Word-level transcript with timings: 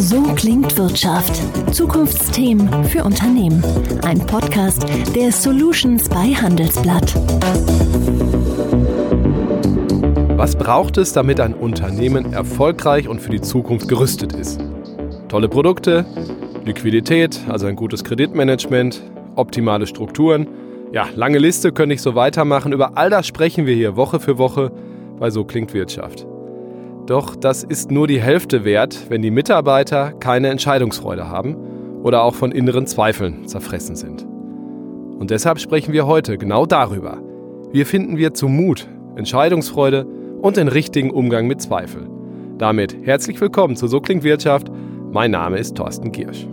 So 0.00 0.22
klingt 0.34 0.78
Wirtschaft. 0.78 1.42
Zukunftsthemen 1.74 2.84
für 2.84 3.04
Unternehmen. 3.04 3.62
Ein 4.02 4.18
Podcast 4.18 4.86
der 5.14 5.30
Solutions 5.30 6.08
bei 6.08 6.32
Handelsblatt. 6.32 7.14
Was 10.38 10.56
braucht 10.56 10.96
es, 10.96 11.12
damit 11.12 11.38
ein 11.38 11.52
Unternehmen 11.52 12.32
erfolgreich 12.32 13.08
und 13.08 13.20
für 13.20 13.30
die 13.30 13.42
Zukunft 13.42 13.88
gerüstet 13.88 14.32
ist? 14.32 14.58
Tolle 15.28 15.50
Produkte, 15.50 16.06
Liquidität, 16.64 17.38
also 17.50 17.66
ein 17.66 17.76
gutes 17.76 18.02
Kreditmanagement, 18.02 19.02
optimale 19.36 19.86
Strukturen. 19.86 20.48
Ja, 20.92 21.08
lange 21.14 21.36
Liste, 21.36 21.72
könnte 21.72 21.94
ich 21.94 22.00
so 22.00 22.14
weitermachen. 22.14 22.72
Über 22.72 22.96
all 22.96 23.10
das 23.10 23.26
sprechen 23.26 23.66
wir 23.66 23.74
hier 23.74 23.96
Woche 23.96 24.18
für 24.18 24.38
Woche 24.38 24.72
bei 25.18 25.28
So 25.28 25.44
klingt 25.44 25.74
Wirtschaft. 25.74 26.26
Doch 27.06 27.36
das 27.36 27.64
ist 27.64 27.90
nur 27.90 28.06
die 28.06 28.20
Hälfte 28.20 28.64
wert, 28.64 29.06
wenn 29.08 29.22
die 29.22 29.30
Mitarbeiter 29.30 30.12
keine 30.12 30.48
Entscheidungsfreude 30.48 31.28
haben 31.28 31.56
oder 32.02 32.22
auch 32.22 32.34
von 32.34 32.52
inneren 32.52 32.86
Zweifeln 32.86 33.46
zerfressen 33.46 33.96
sind. 33.96 34.26
Und 35.18 35.30
deshalb 35.30 35.58
sprechen 35.58 35.92
wir 35.92 36.06
heute 36.06 36.38
genau 36.38 36.66
darüber. 36.66 37.18
Wie 37.72 37.84
finden 37.84 38.16
wir 38.16 38.32
zu 38.32 38.48
Mut, 38.48 38.88
Entscheidungsfreude 39.16 40.06
und 40.40 40.56
den 40.56 40.68
richtigen 40.68 41.10
Umgang 41.10 41.46
mit 41.46 41.60
Zweifel? 41.60 42.08
Damit 42.58 42.96
herzlich 43.04 43.40
willkommen 43.40 43.76
zu 43.76 43.86
So 43.86 44.00
klingt 44.00 44.24
Wirtschaft. 44.24 44.70
Mein 45.12 45.30
Name 45.30 45.58
ist 45.58 45.76
Thorsten 45.76 46.12
Giersch. 46.12 46.46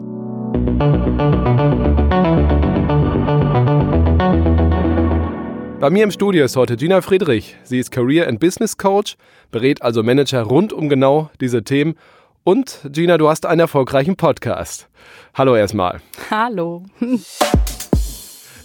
Bei 5.80 5.92
mir 5.92 6.04
im 6.04 6.10
Studio 6.10 6.44
ist 6.44 6.56
heute 6.56 6.76
Gina 6.76 7.02
Friedrich. 7.02 7.56
Sie 7.64 7.78
ist 7.78 7.92
Career 7.92 8.28
and 8.28 8.40
Business 8.40 8.78
Coach, 8.78 9.16
berät 9.52 9.84
also 9.84 10.02
Manager 10.02 10.42
rund 10.42 10.74
um 10.74 10.90
genau 10.90 11.30
diese 11.40 11.64
Themen. 11.64 11.94
Und 12.44 12.80
Gina, 12.92 13.20
du 13.20 13.30
hast 13.30 13.46
einen 13.46 13.60
erfolgreichen 13.60 14.16
Podcast. 14.16 14.90
Hallo 15.36 15.56
erstmal. 15.56 16.02
Hallo. 16.32 16.84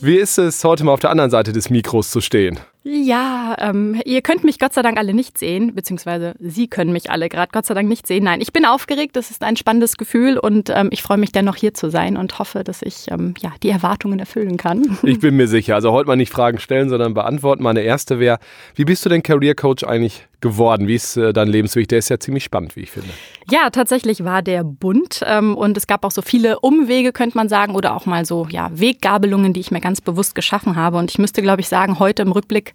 Wie 0.00 0.16
ist 0.16 0.38
es, 0.38 0.64
heute 0.64 0.84
mal 0.84 0.92
auf 0.92 1.00
der 1.00 1.10
anderen 1.10 1.30
Seite 1.30 1.52
des 1.52 1.68
Mikros 1.68 2.10
zu 2.10 2.22
stehen? 2.22 2.58
Ja, 2.84 3.54
ähm, 3.58 4.00
ihr 4.04 4.22
könnt 4.22 4.42
mich 4.42 4.58
Gott 4.58 4.72
sei 4.72 4.82
Dank 4.82 4.98
alle 4.98 5.14
nicht 5.14 5.38
sehen, 5.38 5.74
beziehungsweise 5.74 6.34
Sie 6.40 6.66
können 6.66 6.92
mich 6.92 7.10
alle 7.10 7.28
gerade 7.28 7.50
Gott 7.52 7.64
sei 7.64 7.74
Dank 7.74 7.88
nicht 7.88 8.06
sehen. 8.06 8.24
Nein, 8.24 8.40
ich 8.40 8.52
bin 8.52 8.64
aufgeregt, 8.64 9.14
das 9.14 9.30
ist 9.30 9.44
ein 9.44 9.56
spannendes 9.56 9.96
Gefühl 9.96 10.36
und 10.36 10.68
ähm, 10.74 10.88
ich 10.90 11.02
freue 11.02 11.18
mich 11.18 11.30
dennoch 11.30 11.54
hier 11.54 11.74
zu 11.74 11.90
sein 11.90 12.16
und 12.16 12.40
hoffe, 12.40 12.64
dass 12.64 12.82
ich 12.82 13.06
ähm, 13.10 13.34
ja, 13.40 13.52
die 13.62 13.70
Erwartungen 13.70 14.18
erfüllen 14.18 14.56
kann. 14.56 14.98
Ich 15.04 15.20
bin 15.20 15.36
mir 15.36 15.46
sicher. 15.46 15.74
Also 15.74 15.92
heute 15.92 16.08
mal 16.08 16.16
nicht 16.16 16.32
Fragen 16.32 16.58
stellen, 16.58 16.88
sondern 16.88 17.14
beantworten. 17.14 17.62
Meine 17.62 17.82
erste 17.82 18.18
wäre, 18.18 18.38
wie 18.74 18.84
bist 18.84 19.04
du 19.04 19.08
denn 19.08 19.22
Career 19.22 19.54
Coach 19.54 19.84
eigentlich 19.84 20.26
geworden? 20.40 20.88
Wie 20.88 20.94
ist 20.94 21.16
äh, 21.16 21.32
dein 21.32 21.48
Lebensweg? 21.48 21.88
Der 21.88 21.98
ist 21.98 22.08
ja 22.08 22.18
ziemlich 22.18 22.44
spannend, 22.44 22.76
wie 22.76 22.80
ich 22.80 22.90
finde. 22.90 23.10
Ja, 23.50 23.70
tatsächlich 23.70 24.24
war 24.24 24.42
der 24.42 24.64
bunt 24.64 25.22
ähm, 25.26 25.56
und 25.56 25.76
es 25.76 25.86
gab 25.86 26.04
auch 26.04 26.10
so 26.10 26.20
viele 26.20 26.60
Umwege, 26.60 27.12
könnte 27.12 27.36
man 27.36 27.48
sagen, 27.48 27.74
oder 27.74 27.94
auch 27.94 28.06
mal 28.06 28.24
so 28.24 28.46
ja, 28.50 28.70
Weggabelungen, 28.72 29.52
die 29.52 29.60
ich 29.60 29.70
mir 29.70 29.80
ganz 29.80 30.00
bewusst 30.00 30.34
geschaffen 30.34 30.76
habe. 30.76 30.98
Und 30.98 31.10
ich 31.10 31.18
müsste, 31.18 31.40
glaube 31.40 31.60
ich, 31.60 31.68
sagen, 31.68 31.98
heute 31.98 32.22
im 32.22 32.32
Rückblick 32.32 32.71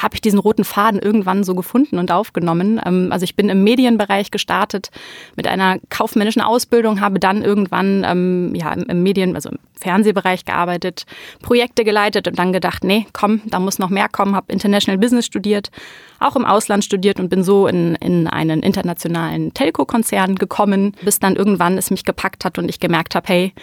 habe 0.00 0.14
ich 0.14 0.20
diesen 0.20 0.38
roten 0.38 0.64
Faden 0.64 1.00
irgendwann 1.00 1.44
so 1.44 1.54
gefunden 1.54 1.98
und 1.98 2.10
aufgenommen. 2.10 2.80
Ähm, 2.84 3.08
also 3.10 3.24
ich 3.24 3.36
bin 3.36 3.48
im 3.48 3.62
Medienbereich 3.64 4.30
gestartet 4.30 4.90
mit 5.36 5.46
einer 5.46 5.78
kaufmännischen 5.90 6.42
Ausbildung, 6.42 7.00
habe 7.00 7.18
dann 7.18 7.42
irgendwann 7.42 8.04
ähm, 8.06 8.54
ja, 8.54 8.72
im 8.72 9.02
Medien, 9.02 9.34
also 9.34 9.50
im 9.50 9.58
Fernsehbereich 9.78 10.44
gearbeitet, 10.44 11.06
Projekte 11.42 11.84
geleitet 11.84 12.28
und 12.28 12.38
dann 12.38 12.52
gedacht, 12.52 12.84
nee, 12.84 13.06
komm, 13.12 13.40
da 13.46 13.58
muss 13.58 13.78
noch 13.78 13.90
mehr 13.90 14.08
kommen, 14.08 14.34
habe 14.36 14.52
International 14.52 14.98
Business 14.98 15.26
studiert, 15.26 15.70
auch 16.18 16.36
im 16.36 16.44
Ausland 16.44 16.84
studiert 16.84 17.18
und 17.18 17.28
bin 17.28 17.42
so 17.42 17.66
in, 17.66 17.94
in 17.96 18.26
einen 18.26 18.62
internationalen 18.62 19.54
Telco-Konzern 19.54 20.36
gekommen, 20.36 20.94
bis 21.02 21.18
dann 21.18 21.36
irgendwann 21.36 21.78
es 21.78 21.90
mich 21.90 22.04
gepackt 22.04 22.44
hat 22.44 22.58
und 22.58 22.68
ich 22.68 22.80
gemerkt 22.80 23.14
habe, 23.14 23.26
hey, 23.28 23.54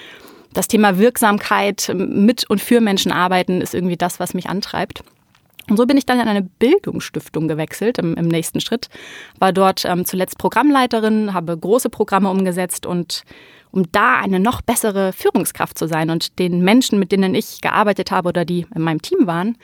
das 0.54 0.68
Thema 0.68 0.98
Wirksamkeit 0.98 1.92
mit 1.94 2.50
und 2.50 2.62
für 2.62 2.82
Menschen 2.82 3.12
arbeiten 3.12 3.62
ist 3.62 3.76
irgendwie 3.76 3.98
das, 3.98 4.20
was 4.20 4.34
mich 4.34 4.50
antreibt. 4.50 5.04
Und 5.70 5.78
so 5.78 5.86
bin 5.86 5.98
ich 5.98 6.06
dann 6.06 6.20
in 6.20 6.28
eine 6.28 6.44
Bildungsstiftung 6.44 7.48
gewechselt 7.48 7.98
im, 7.98 8.16
im 8.16 8.28
nächsten 8.28 8.62
Schritt, 8.62 8.90
war 9.40 9.52
dort 9.52 9.84
ähm, 9.86 10.06
zuletzt 10.06 10.38
Programmleiterin, 10.38 11.34
habe 11.34 11.58
große 11.58 11.90
Programme 11.90 12.30
umgesetzt 12.30 12.86
und 12.86 13.24
um 13.72 13.84
da 13.92 14.16
eine 14.16 14.40
noch 14.40 14.62
bessere 14.62 15.14
Führungskraft 15.14 15.78
zu 15.78 15.88
sein 15.88 16.10
und 16.10 16.40
den 16.40 16.62
Menschen, 16.62 17.00
mit 17.00 17.12
denen 17.12 17.36
ich 17.36 17.62
gearbeitet 17.62 18.12
habe 18.12 18.30
oder 18.30 18.46
die 18.46 18.66
in 18.74 18.82
meinem 18.82 19.02
Team 19.02 19.28
waren, 19.28 19.58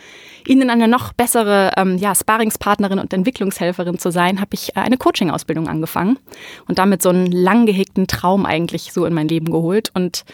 ihnen 0.46 0.70
eine 0.70 0.88
noch 0.88 1.14
bessere 1.14 1.72
ähm, 1.78 1.98
ja, 1.98 2.14
Sparringspartnerin 2.14 3.00
und 3.00 3.14
Entwicklungshelferin 3.14 3.98
zu 3.98 4.12
sein, 4.12 4.40
habe 4.40 4.54
ich 4.54 4.76
äh, 4.76 4.82
eine 4.82 4.98
Coaching-Ausbildung 4.98 5.68
angefangen 5.68 6.20
und 6.68 6.80
damit 6.80 7.02
so 7.02 7.10
einen 7.10 7.32
lang 7.32 7.66
gehegten 7.66 8.08
Traum 8.08 8.46
eigentlich 8.46 8.94
so 8.94 9.06
in 9.06 9.14
mein 9.14 9.28
Leben 9.28 9.52
geholt. 9.52 9.92
Und 9.94 10.26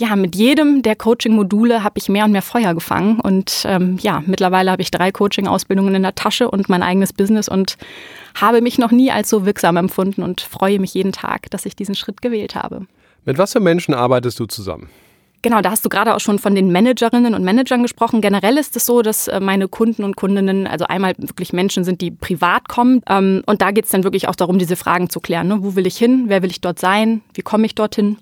ja, 0.00 0.16
mit 0.16 0.34
jedem 0.34 0.80
der 0.80 0.96
Coaching-Module 0.96 1.84
habe 1.84 1.98
ich 1.98 2.08
mehr 2.08 2.24
und 2.24 2.32
mehr 2.32 2.40
Feuer 2.40 2.72
gefangen. 2.72 3.20
Und 3.20 3.64
ähm, 3.66 3.98
ja, 4.00 4.22
mittlerweile 4.24 4.70
habe 4.70 4.80
ich 4.80 4.90
drei 4.90 5.12
Coaching-Ausbildungen 5.12 5.94
in 5.94 6.02
der 6.02 6.14
Tasche 6.14 6.50
und 6.50 6.70
mein 6.70 6.82
eigenes 6.82 7.12
Business 7.12 7.50
und 7.50 7.76
habe 8.34 8.62
mich 8.62 8.78
noch 8.78 8.92
nie 8.92 9.10
als 9.10 9.28
so 9.28 9.44
wirksam 9.44 9.76
empfunden 9.76 10.22
und 10.22 10.40
freue 10.40 10.78
mich 10.78 10.94
jeden 10.94 11.12
Tag, 11.12 11.50
dass 11.50 11.66
ich 11.66 11.76
diesen 11.76 11.94
Schritt 11.94 12.22
gewählt 12.22 12.54
habe. 12.54 12.86
Mit 13.26 13.36
was 13.36 13.52
für 13.52 13.60
Menschen 13.60 13.92
arbeitest 13.92 14.40
du 14.40 14.46
zusammen? 14.46 14.88
Genau, 15.42 15.60
da 15.60 15.70
hast 15.70 15.84
du 15.84 15.90
gerade 15.90 16.14
auch 16.14 16.20
schon 16.20 16.38
von 16.38 16.54
den 16.54 16.72
Managerinnen 16.72 17.34
und 17.34 17.44
Managern 17.44 17.82
gesprochen. 17.82 18.22
Generell 18.22 18.56
ist 18.56 18.76
es 18.76 18.86
so, 18.86 19.02
dass 19.02 19.28
äh, 19.28 19.38
meine 19.38 19.68
Kunden 19.68 20.02
und 20.04 20.16
Kundinnen 20.16 20.66
also 20.66 20.86
einmal 20.86 21.14
wirklich 21.18 21.52
Menschen 21.52 21.84
sind, 21.84 22.00
die 22.00 22.10
privat 22.10 22.68
kommen. 22.68 23.02
Ähm, 23.06 23.42
und 23.44 23.60
da 23.60 23.70
geht 23.70 23.84
es 23.84 23.90
dann 23.90 24.04
wirklich 24.04 24.28
auch 24.28 24.34
darum, 24.34 24.58
diese 24.58 24.76
Fragen 24.76 25.10
zu 25.10 25.20
klären. 25.20 25.48
Ne? 25.48 25.58
Wo 25.62 25.76
will 25.76 25.86
ich 25.86 25.98
hin? 25.98 26.24
Wer 26.28 26.42
will 26.42 26.50
ich 26.50 26.62
dort 26.62 26.78
sein? 26.78 27.20
Wie 27.34 27.42
komme 27.42 27.66
ich 27.66 27.74
dorthin? 27.74 28.16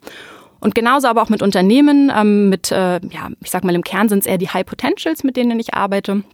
Und 0.61 0.75
genauso 0.75 1.09
aber 1.09 1.23
auch 1.23 1.29
mit 1.29 1.43
Unternehmen, 1.43 2.13
ähm, 2.15 2.49
mit, 2.49 2.73
äh, 2.73 3.01
ja, 3.01 3.29
ich 3.43 3.51
sag 3.51 3.65
mal, 3.65 3.75
im 3.75 3.85
Kern 3.85 4.09
sind 4.09 4.21
es 4.21 4.27
eher 4.27 4.39
die 4.39 4.49
High 4.49 4.67
Potentials, 4.67 5.23
mit 5.25 5.37
denen 5.37 5.59
ich 5.61 5.75
arbeite, 5.75 6.25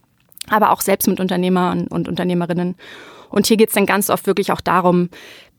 aber 0.49 0.71
auch 0.71 0.81
selbst 0.81 1.09
mit 1.09 1.21
Unternehmern 1.21 1.87
und 1.89 2.09
Unternehmerinnen. 2.09 2.75
Und 3.35 3.47
hier 3.49 3.57
geht 3.57 3.71
es 3.71 3.75
dann 3.75 3.85
ganz 3.85 4.11
oft 4.11 4.29
wirklich 4.29 4.53
auch 4.53 4.61
darum, 4.61 5.09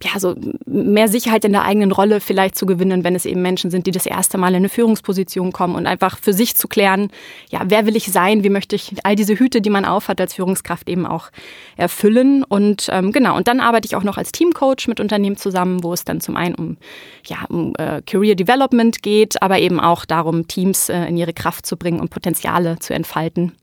ja, 0.02 0.18
so 0.19 0.36
mehr 0.66 1.08
Sicherheit 1.08 1.44
in 1.46 1.52
der 1.52 1.63
eigenen 1.63 1.91
Rolle 1.91 2.22
vielleicht 2.22 2.58
zu 2.58 2.66
gewinnen, 2.66 3.03
wenn 3.03 3.16
es 3.16 3.25
eben 3.25 3.41
Menschen 3.41 3.69
sind, 3.69 3.86
die 3.86 3.91
das 3.91 4.06
erste 4.06 4.38
Mal 4.38 4.50
in 4.50 4.58
eine 4.58 4.69
Führungsposition 4.69 5.52
kommen 5.52 5.75
und 5.75 5.85
einfach 5.85 6.18
für 6.18 6.31
sich 6.31 6.56
zu 6.56 6.68
klären, 6.68 7.09
ja, 7.50 7.62
wer 7.66 7.85
will 7.85 7.96
ich 7.96 8.12
sein, 8.12 8.44
wie 8.44 8.50
möchte 8.50 8.75
ich 8.75 8.94
all 9.03 9.16
diese 9.16 9.38
Hüte, 9.38 9.59
die 9.59 9.69
man 9.69 9.84
aufhat 9.84 10.22
als 10.22 10.34
Führungskraft 10.34 10.90
eben 10.90 11.06
auch 11.06 11.31
erfüllen. 11.75 12.44
Und 12.44 12.88
ähm, 12.91 13.12
genau, 13.12 13.35
und 13.35 13.47
dann 13.47 13.59
arbeite 13.59 13.88
ich 13.88 13.96
auch 13.96 14.03
noch 14.03 14.18
als 14.18 14.31
Teamcoach 14.31 14.88
mit 14.88 15.02
Unternehmen 15.02 15.38
zusammen, 15.38 15.84
wo 15.84 15.91
es 15.91 16.06
dann 16.06 16.22
zum 16.22 16.38
einen 16.38 16.56
um, 16.56 16.78
ja, 17.25 17.46
um 17.50 17.74
äh, 17.78 18.02
Career 18.02 18.35
Development 18.35 19.02
geht, 19.02 19.41
aber 19.41 19.59
eben 19.59 19.81
auch 19.81 20.06
darum, 20.06 20.47
Teams 20.47 20.88
äh, 20.88 21.06
in 21.06 21.18
ihre 21.18 21.34
Kraft 21.34 21.66
zu 21.66 21.75
bringen 21.75 22.00
und 22.00 22.09
Potenziale 22.09 22.80
zu 22.80 22.94
entfalten. 22.94 23.53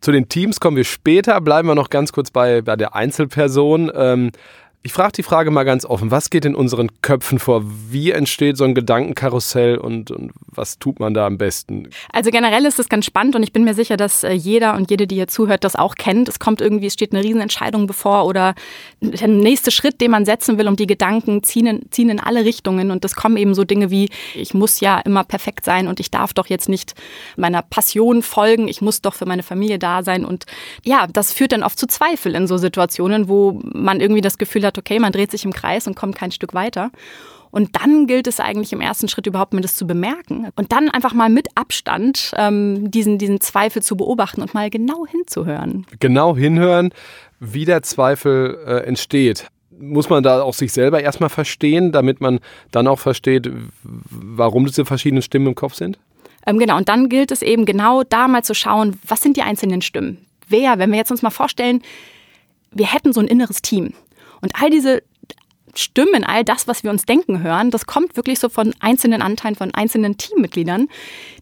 Zu 0.00 0.12
den 0.12 0.28
Teams 0.28 0.60
kommen 0.60 0.76
wir 0.76 0.84
später. 0.84 1.40
Bleiben 1.40 1.68
wir 1.68 1.74
noch 1.74 1.90
ganz 1.90 2.12
kurz 2.12 2.30
bei, 2.30 2.62
bei 2.62 2.76
der 2.76 2.94
Einzelperson. 2.94 3.90
Ähm, 3.94 4.30
ich 4.86 4.92
frage 4.92 5.12
die 5.16 5.24
Frage 5.24 5.50
mal 5.50 5.64
ganz 5.64 5.84
offen. 5.84 6.12
Was 6.12 6.30
geht 6.30 6.44
in 6.44 6.54
unseren 6.54 7.02
Köpfen 7.02 7.40
vor? 7.40 7.64
Wie 7.64 8.12
entsteht 8.12 8.56
so 8.56 8.62
ein 8.62 8.72
Gedankenkarussell 8.72 9.78
und, 9.78 10.12
und, 10.12 10.30
was 10.46 10.78
tut 10.78 11.00
man 11.00 11.12
da 11.12 11.26
am 11.26 11.38
besten? 11.38 11.90
Also 12.12 12.30
generell 12.30 12.64
ist 12.64 12.78
es 12.78 12.88
ganz 12.88 13.04
spannend 13.04 13.34
und 13.34 13.42
ich 13.42 13.52
bin 13.52 13.64
mir 13.64 13.74
sicher, 13.74 13.96
dass 13.96 14.22
äh, 14.22 14.30
jeder 14.30 14.76
und 14.76 14.88
jede, 14.88 15.08
die 15.08 15.16
hier 15.16 15.26
zuhört, 15.26 15.64
das 15.64 15.74
auch 15.74 15.96
kennt. 15.96 16.28
Es 16.28 16.38
kommt 16.38 16.60
irgendwie, 16.60 16.86
es 16.86 16.92
steht 16.92 17.12
eine 17.12 17.24
Riesenentscheidung 17.24 17.88
bevor 17.88 18.26
oder 18.26 18.54
der 19.00 19.26
nächste 19.26 19.72
Schritt, 19.72 20.00
den 20.00 20.12
man 20.12 20.24
setzen 20.24 20.56
will 20.56 20.68
und 20.68 20.78
die 20.78 20.86
Gedanken 20.86 21.42
ziehen 21.42 21.66
in, 21.66 21.90
ziehen 21.90 22.08
in 22.08 22.20
alle 22.20 22.44
Richtungen 22.44 22.92
und 22.92 23.04
es 23.04 23.16
kommen 23.16 23.36
eben 23.38 23.56
so 23.56 23.64
Dinge 23.64 23.90
wie, 23.90 24.08
ich 24.36 24.54
muss 24.54 24.78
ja 24.78 25.00
immer 25.00 25.24
perfekt 25.24 25.64
sein 25.64 25.88
und 25.88 25.98
ich 25.98 26.12
darf 26.12 26.32
doch 26.32 26.46
jetzt 26.46 26.68
nicht 26.68 26.94
meiner 27.36 27.62
Passion 27.62 28.22
folgen, 28.22 28.68
ich 28.68 28.82
muss 28.82 29.02
doch 29.02 29.14
für 29.14 29.26
meine 29.26 29.42
Familie 29.42 29.80
da 29.80 30.04
sein 30.04 30.24
und 30.24 30.46
ja, 30.84 31.08
das 31.08 31.32
führt 31.32 31.50
dann 31.50 31.64
oft 31.64 31.76
zu 31.76 31.88
Zweifel 31.88 32.36
in 32.36 32.46
so 32.46 32.56
Situationen, 32.56 33.28
wo 33.28 33.60
man 33.64 34.00
irgendwie 34.00 34.20
das 34.20 34.38
Gefühl 34.38 34.64
hat, 34.64 34.75
okay, 34.78 34.98
man 34.98 35.12
dreht 35.12 35.30
sich 35.30 35.44
im 35.44 35.52
Kreis 35.52 35.86
und 35.86 35.96
kommt 35.96 36.16
kein 36.16 36.30
Stück 36.30 36.54
weiter. 36.54 36.90
Und 37.50 37.76
dann 37.76 38.06
gilt 38.06 38.26
es 38.26 38.38
eigentlich 38.38 38.72
im 38.72 38.80
ersten 38.80 39.08
Schritt 39.08 39.26
überhaupt 39.26 39.54
mal 39.54 39.62
das 39.62 39.76
zu 39.76 39.86
bemerken 39.86 40.48
und 40.56 40.72
dann 40.72 40.90
einfach 40.90 41.14
mal 41.14 41.30
mit 41.30 41.48
Abstand 41.54 42.32
ähm, 42.36 42.90
diesen, 42.90 43.16
diesen 43.16 43.40
Zweifel 43.40 43.82
zu 43.82 43.96
beobachten 43.96 44.42
und 44.42 44.52
mal 44.52 44.68
genau 44.68 45.06
hinzuhören. 45.06 45.86
Genau 45.98 46.36
hinhören, 46.36 46.90
wie 47.40 47.64
der 47.64 47.82
Zweifel 47.82 48.58
äh, 48.66 48.86
entsteht. 48.86 49.48
Muss 49.78 50.10
man 50.10 50.22
da 50.22 50.42
auch 50.42 50.54
sich 50.54 50.72
selber 50.72 51.00
erstmal 51.00 51.30
verstehen, 51.30 51.92
damit 51.92 52.20
man 52.20 52.40
dann 52.72 52.86
auch 52.86 52.98
versteht, 52.98 53.50
warum 53.82 54.66
diese 54.66 54.84
verschiedenen 54.84 55.22
Stimmen 55.22 55.46
im 55.46 55.54
Kopf 55.54 55.74
sind? 55.74 55.98
Ähm, 56.46 56.58
genau, 56.58 56.76
und 56.76 56.88
dann 56.88 57.08
gilt 57.08 57.30
es 57.30 57.42
eben 57.42 57.64
genau 57.64 58.02
da 58.02 58.28
mal 58.28 58.44
zu 58.44 58.54
schauen, 58.54 58.98
was 59.06 59.20
sind 59.20 59.36
die 59.36 59.42
einzelnen 59.42 59.82
Stimmen? 59.82 60.18
Wer, 60.48 60.78
wenn 60.78 60.90
wir 60.90 60.98
jetzt 60.98 61.10
uns 61.10 61.22
mal 61.22 61.30
vorstellen, 61.30 61.82
wir 62.70 62.92
hätten 62.92 63.12
so 63.12 63.20
ein 63.20 63.28
inneres 63.28 63.62
Team 63.62 63.94
und 64.46 64.62
all 64.62 64.70
diese 64.70 65.02
Stimmen, 65.74 66.22
all 66.22 66.44
das, 66.44 66.68
was 66.68 66.84
wir 66.84 66.90
uns 66.90 67.04
denken 67.04 67.42
hören, 67.42 67.72
das 67.72 67.86
kommt 67.86 68.16
wirklich 68.16 68.38
so 68.38 68.48
von 68.48 68.72
einzelnen 68.78 69.22
Anteilen, 69.22 69.56
von 69.56 69.74
einzelnen 69.74 70.16
Teammitgliedern, 70.16 70.88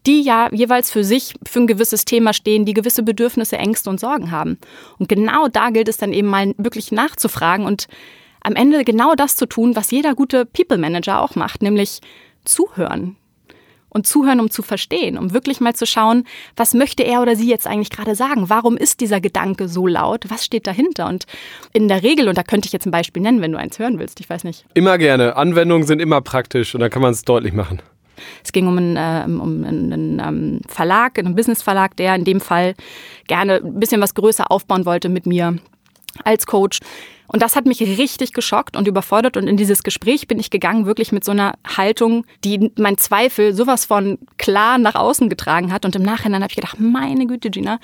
die 0.07 0.23
ja 0.23 0.49
jeweils 0.53 0.91
für 0.91 1.05
sich 1.05 1.35
für 1.47 1.61
ein 1.61 1.67
gewisses 1.67 2.07
Thema 2.07 2.33
stehen, 2.33 2.65
die 2.65 2.73
gewisse 2.73 3.03
Bedürfnisse, 3.03 3.59
Ängste 3.59 3.91
und 3.91 4.01
Sorgen 4.01 4.31
haben. 4.31 4.59
Und 4.99 5.11
genau 5.11 5.49
da 5.49 5.69
gilt 5.69 5.89
es 5.89 5.99
dann 5.99 6.15
eben 6.15 6.29
mal 6.29 6.55
wirklich 6.57 6.93
nachzufragen 6.93 7.67
und 7.67 7.89
am 8.41 8.57
Ende 8.57 8.85
genau 8.85 9.15
das 9.15 9.37
zu 9.37 9.47
tun, 9.47 9.77
was 9.77 9.91
jeder 9.91 10.15
gute 10.15 10.47
People 10.47 10.79
Manager 10.79 11.21
auch 11.21 11.37
macht, 11.37 11.63
nämlich 11.63 12.01
zuhören. 12.47 13.17
Und 13.95 14.09
zuhören, 14.09 14.41
um 14.41 14.51
zu 14.51 14.63
verstehen, 14.63 15.17
um 15.17 15.33
wirklich 15.33 15.61
mal 15.61 15.75
zu 15.75 15.87
schauen, 15.87 16.25
was 16.57 16.75
möchte 16.75 17.05
er 17.05 17.23
oder 17.23 17.37
sie 17.37 17.49
jetzt 17.49 17.67
eigentlich 17.67 17.91
gerade 17.91 18.17
sagen? 18.17 18.51
Warum 18.51 18.77
ist 18.77 19.01
dieser 19.01 19.21
Gedanke 19.21 19.69
so 19.69 19.87
laut? 19.87 20.25
Was 20.29 20.45
steht 20.45 20.67
dahinter? 20.67 21.07
Und 21.07 21.27
in 21.73 21.87
der 21.87 22.03
Regel, 22.03 22.29
und 22.29 22.37
da 22.37 22.43
könnte 22.43 22.67
ich 22.67 22.73
jetzt 22.73 22.87
ein 22.87 22.91
Beispiel 22.91 23.23
nennen, 23.23 23.41
wenn 23.41 23.53
du 23.53 23.59
eins 23.59 23.79
hören 23.79 24.01
willst, 24.01 24.19
ich 24.19 24.29
weiß 24.29 24.43
nicht. 24.43 24.67
Immer 24.75 24.99
gerne. 24.99 25.37
Anwendungen 25.37 25.87
sind 25.87 26.01
immer 26.01 26.21
praktisch 26.21 26.75
und 26.75 26.81
da 26.81 26.89
kann 26.89 27.03
man 27.03 27.13
es 27.13 27.23
deutlich 27.23 27.53
machen. 27.53 27.81
Es 28.43 28.53
ging 28.53 28.67
um 28.67 28.79
einen, 28.79 28.97
äh, 28.97 29.25
um 29.27 29.65
einen, 29.65 29.93
einen 29.93 30.19
ähm, 30.21 30.61
Verlag, 30.69 31.19
einen 31.19 31.35
Businessverlag, 31.35 31.97
der 31.97 32.15
in 32.15 32.25
dem 32.25 32.41
Fall 32.41 32.75
gerne 33.27 33.57
ein 33.57 33.79
bisschen 33.79 34.01
was 34.01 34.15
größer 34.15 34.51
aufbauen 34.51 34.87
wollte 34.87 35.09
mit 35.09 35.27
mir 35.27 35.57
als 36.25 36.47
Coach. 36.47 36.81
Und 37.27 37.43
das 37.43 37.57
hat 37.57 37.67
mich 37.67 37.81
richtig 37.81 38.33
geschockt 38.33 38.77
und 38.77 38.87
überfordert. 38.87 39.37
Und 39.37 39.49
in 39.49 39.57
dieses 39.57 39.83
Gespräch 39.83 40.29
bin 40.29 40.39
ich 40.39 40.51
gegangen, 40.51 40.87
wirklich 40.87 41.11
mit 41.13 41.25
so 41.25 41.33
einer 41.33 41.55
Haltung, 41.67 42.27
die 42.45 42.71
mein 42.77 42.99
Zweifel 42.99 43.55
sowas 43.55 43.85
von 43.87 44.19
klar 44.37 44.79
nach 44.79 44.95
außen 44.95 45.29
getragen 45.29 45.73
hat. 45.73 45.85
Und 45.85 45.97
im 45.97 46.03
Nachhinein 46.03 46.43
habe 46.43 46.51
ich 46.51 46.57
gedacht, 46.57 46.79
meine 46.79 47.27
Güte, 47.27 47.51
Gina, 47.51 47.79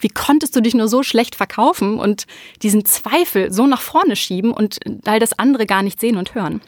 wie 0.00 0.08
konntest 0.08 0.56
du 0.56 0.60
dich 0.60 0.74
nur 0.74 0.88
so 0.88 1.02
schlecht 1.02 1.34
verkaufen 1.34 1.98
und 1.98 2.26
diesen 2.62 2.84
Zweifel 2.84 3.52
so 3.52 3.66
nach 3.66 3.80
vorne 3.80 4.16
schieben 4.16 4.50
und 4.50 4.78
all 5.04 5.20
das 5.20 5.38
andere 5.38 5.66
gar 5.66 5.82
nicht 5.82 6.00
sehen 6.00 6.16
und 6.16 6.34
hören? 6.34 6.60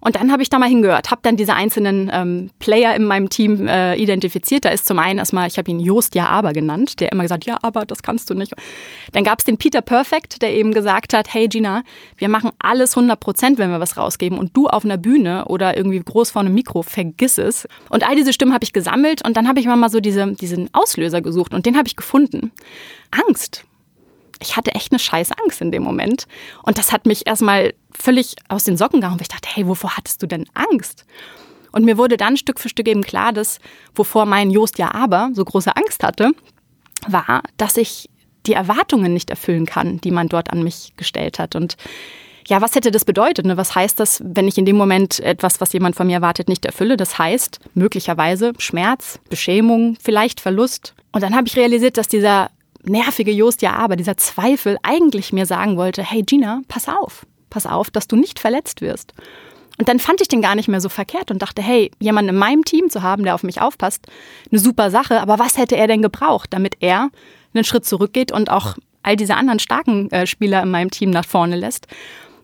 Und 0.00 0.16
dann 0.16 0.32
habe 0.32 0.42
ich 0.42 0.48
da 0.50 0.58
mal 0.58 0.68
hingehört, 0.68 1.10
habe 1.10 1.20
dann 1.22 1.36
diese 1.36 1.54
einzelnen 1.54 2.10
ähm, 2.12 2.50
Player 2.58 2.94
in 2.94 3.04
meinem 3.04 3.28
Team 3.28 3.66
äh, 3.66 3.96
identifiziert. 3.96 4.64
Da 4.64 4.70
ist 4.70 4.86
zum 4.86 4.98
einen 4.98 5.18
erstmal, 5.18 5.46
ich 5.48 5.58
habe 5.58 5.70
ihn 5.70 5.80
Jost 5.80 6.14
Ja 6.14 6.26
Aber 6.28 6.52
genannt, 6.52 7.00
der 7.00 7.12
immer 7.12 7.22
gesagt, 7.22 7.44
ja, 7.44 7.58
aber 7.62 7.84
das 7.84 8.02
kannst 8.02 8.30
du 8.30 8.34
nicht. 8.34 8.54
Dann 9.12 9.24
gab 9.24 9.38
es 9.38 9.44
den 9.44 9.58
Peter 9.58 9.82
Perfect, 9.82 10.42
der 10.42 10.54
eben 10.54 10.72
gesagt 10.72 11.12
hat, 11.12 11.32
hey 11.32 11.48
Gina, 11.48 11.82
wir 12.16 12.28
machen 12.28 12.50
alles 12.58 12.96
100 12.96 13.20
Prozent, 13.20 13.58
wenn 13.58 13.70
wir 13.70 13.80
was 13.80 13.96
rausgeben 13.96 14.38
und 14.38 14.56
du 14.56 14.68
auf 14.68 14.84
einer 14.84 14.96
Bühne 14.96 15.44
oder 15.46 15.76
irgendwie 15.76 16.00
groß 16.00 16.30
vor 16.30 16.40
einem 16.40 16.54
Mikro, 16.54 16.82
vergiss 16.82 17.38
es. 17.38 17.68
Und 17.88 18.08
all 18.08 18.16
diese 18.16 18.32
Stimmen 18.32 18.54
habe 18.54 18.64
ich 18.64 18.72
gesammelt 18.72 19.24
und 19.26 19.36
dann 19.36 19.48
habe 19.48 19.60
ich 19.60 19.66
mal 19.66 19.90
so 19.90 20.00
diese, 20.00 20.32
diesen 20.32 20.70
Auslöser 20.72 21.20
gesucht 21.20 21.54
und 21.54 21.66
den 21.66 21.76
habe 21.76 21.86
ich 21.86 21.96
gefunden. 21.96 22.52
Angst 23.10 23.64
ich 24.42 24.56
hatte 24.56 24.74
echt 24.74 24.90
eine 24.90 24.98
scheiß 24.98 25.32
Angst 25.44 25.60
in 25.60 25.70
dem 25.70 25.82
Moment. 25.82 26.26
Und 26.62 26.78
das 26.78 26.92
hat 26.92 27.06
mich 27.06 27.26
erstmal 27.26 27.74
völlig 27.96 28.36
aus 28.48 28.64
den 28.64 28.76
Socken 28.76 29.00
gehauen, 29.00 29.14
weil 29.14 29.22
ich 29.22 29.28
dachte, 29.28 29.48
hey, 29.52 29.66
wovor 29.66 29.96
hattest 29.96 30.22
du 30.22 30.26
denn 30.26 30.46
Angst? 30.54 31.04
Und 31.72 31.84
mir 31.84 31.98
wurde 31.98 32.16
dann 32.16 32.36
Stück 32.36 32.58
für 32.58 32.68
Stück 32.68 32.88
eben 32.88 33.02
klar, 33.02 33.32
dass 33.32 33.58
wovor 33.94 34.26
mein 34.26 34.50
Jost 34.50 34.78
ja 34.78 34.92
aber 34.94 35.30
so 35.34 35.44
große 35.44 35.76
Angst 35.76 36.02
hatte, 36.02 36.32
war, 37.06 37.42
dass 37.56 37.76
ich 37.76 38.10
die 38.46 38.54
Erwartungen 38.54 39.12
nicht 39.12 39.30
erfüllen 39.30 39.66
kann, 39.66 40.00
die 40.00 40.10
man 40.10 40.28
dort 40.28 40.50
an 40.50 40.62
mich 40.62 40.94
gestellt 40.96 41.38
hat. 41.38 41.54
Und 41.54 41.76
ja, 42.48 42.60
was 42.60 42.74
hätte 42.74 42.90
das 42.90 43.04
bedeutet? 43.04 43.46
Ne? 43.46 43.56
Was 43.56 43.74
heißt 43.74 44.00
das, 44.00 44.22
wenn 44.24 44.48
ich 44.48 44.58
in 44.58 44.64
dem 44.64 44.76
Moment 44.76 45.20
etwas, 45.20 45.60
was 45.60 45.72
jemand 45.72 45.94
von 45.94 46.06
mir 46.06 46.14
erwartet, 46.14 46.48
nicht 46.48 46.64
erfülle? 46.64 46.96
Das 46.96 47.18
heißt 47.18 47.60
möglicherweise 47.74 48.52
Schmerz, 48.58 49.20
Beschämung, 49.28 49.96
vielleicht 50.02 50.40
Verlust. 50.40 50.94
Und 51.12 51.22
dann 51.22 51.36
habe 51.36 51.46
ich 51.46 51.56
realisiert, 51.56 51.96
dass 51.96 52.08
dieser 52.08 52.50
nervige 52.82 53.30
Jost 53.30 53.62
ja 53.62 53.74
aber, 53.74 53.96
dieser 53.96 54.16
Zweifel 54.16 54.78
eigentlich 54.82 55.32
mir 55.32 55.46
sagen 55.46 55.76
wollte, 55.76 56.02
hey 56.02 56.22
Gina, 56.22 56.62
pass 56.66 56.88
auf, 56.88 57.26
pass 57.50 57.66
auf, 57.66 57.90
dass 57.90 58.08
du 58.08 58.16
nicht 58.16 58.38
verletzt 58.38 58.80
wirst. 58.80 59.12
Und 59.78 59.88
dann 59.88 59.98
fand 59.98 60.20
ich 60.20 60.28
den 60.28 60.42
gar 60.42 60.54
nicht 60.54 60.68
mehr 60.68 60.80
so 60.80 60.90
verkehrt 60.90 61.30
und 61.30 61.40
dachte, 61.40 61.62
hey, 61.62 61.90
jemanden 62.00 62.30
in 62.30 62.38
meinem 62.38 62.64
Team 62.64 62.90
zu 62.90 63.02
haben, 63.02 63.24
der 63.24 63.34
auf 63.34 63.42
mich 63.42 63.62
aufpasst, 63.62 64.06
eine 64.50 64.60
super 64.60 64.90
Sache, 64.90 65.20
aber 65.20 65.38
was 65.38 65.56
hätte 65.56 65.76
er 65.76 65.86
denn 65.86 66.02
gebraucht, 66.02 66.52
damit 66.52 66.76
er 66.80 67.08
einen 67.54 67.64
Schritt 67.64 67.86
zurückgeht 67.86 68.30
und 68.30 68.50
auch 68.50 68.76
all 69.02 69.16
diese 69.16 69.36
anderen 69.36 69.58
starken 69.58 70.10
äh, 70.10 70.26
Spieler 70.26 70.62
in 70.62 70.70
meinem 70.70 70.90
Team 70.90 71.10
nach 71.10 71.24
vorne 71.24 71.56
lässt? 71.56 71.86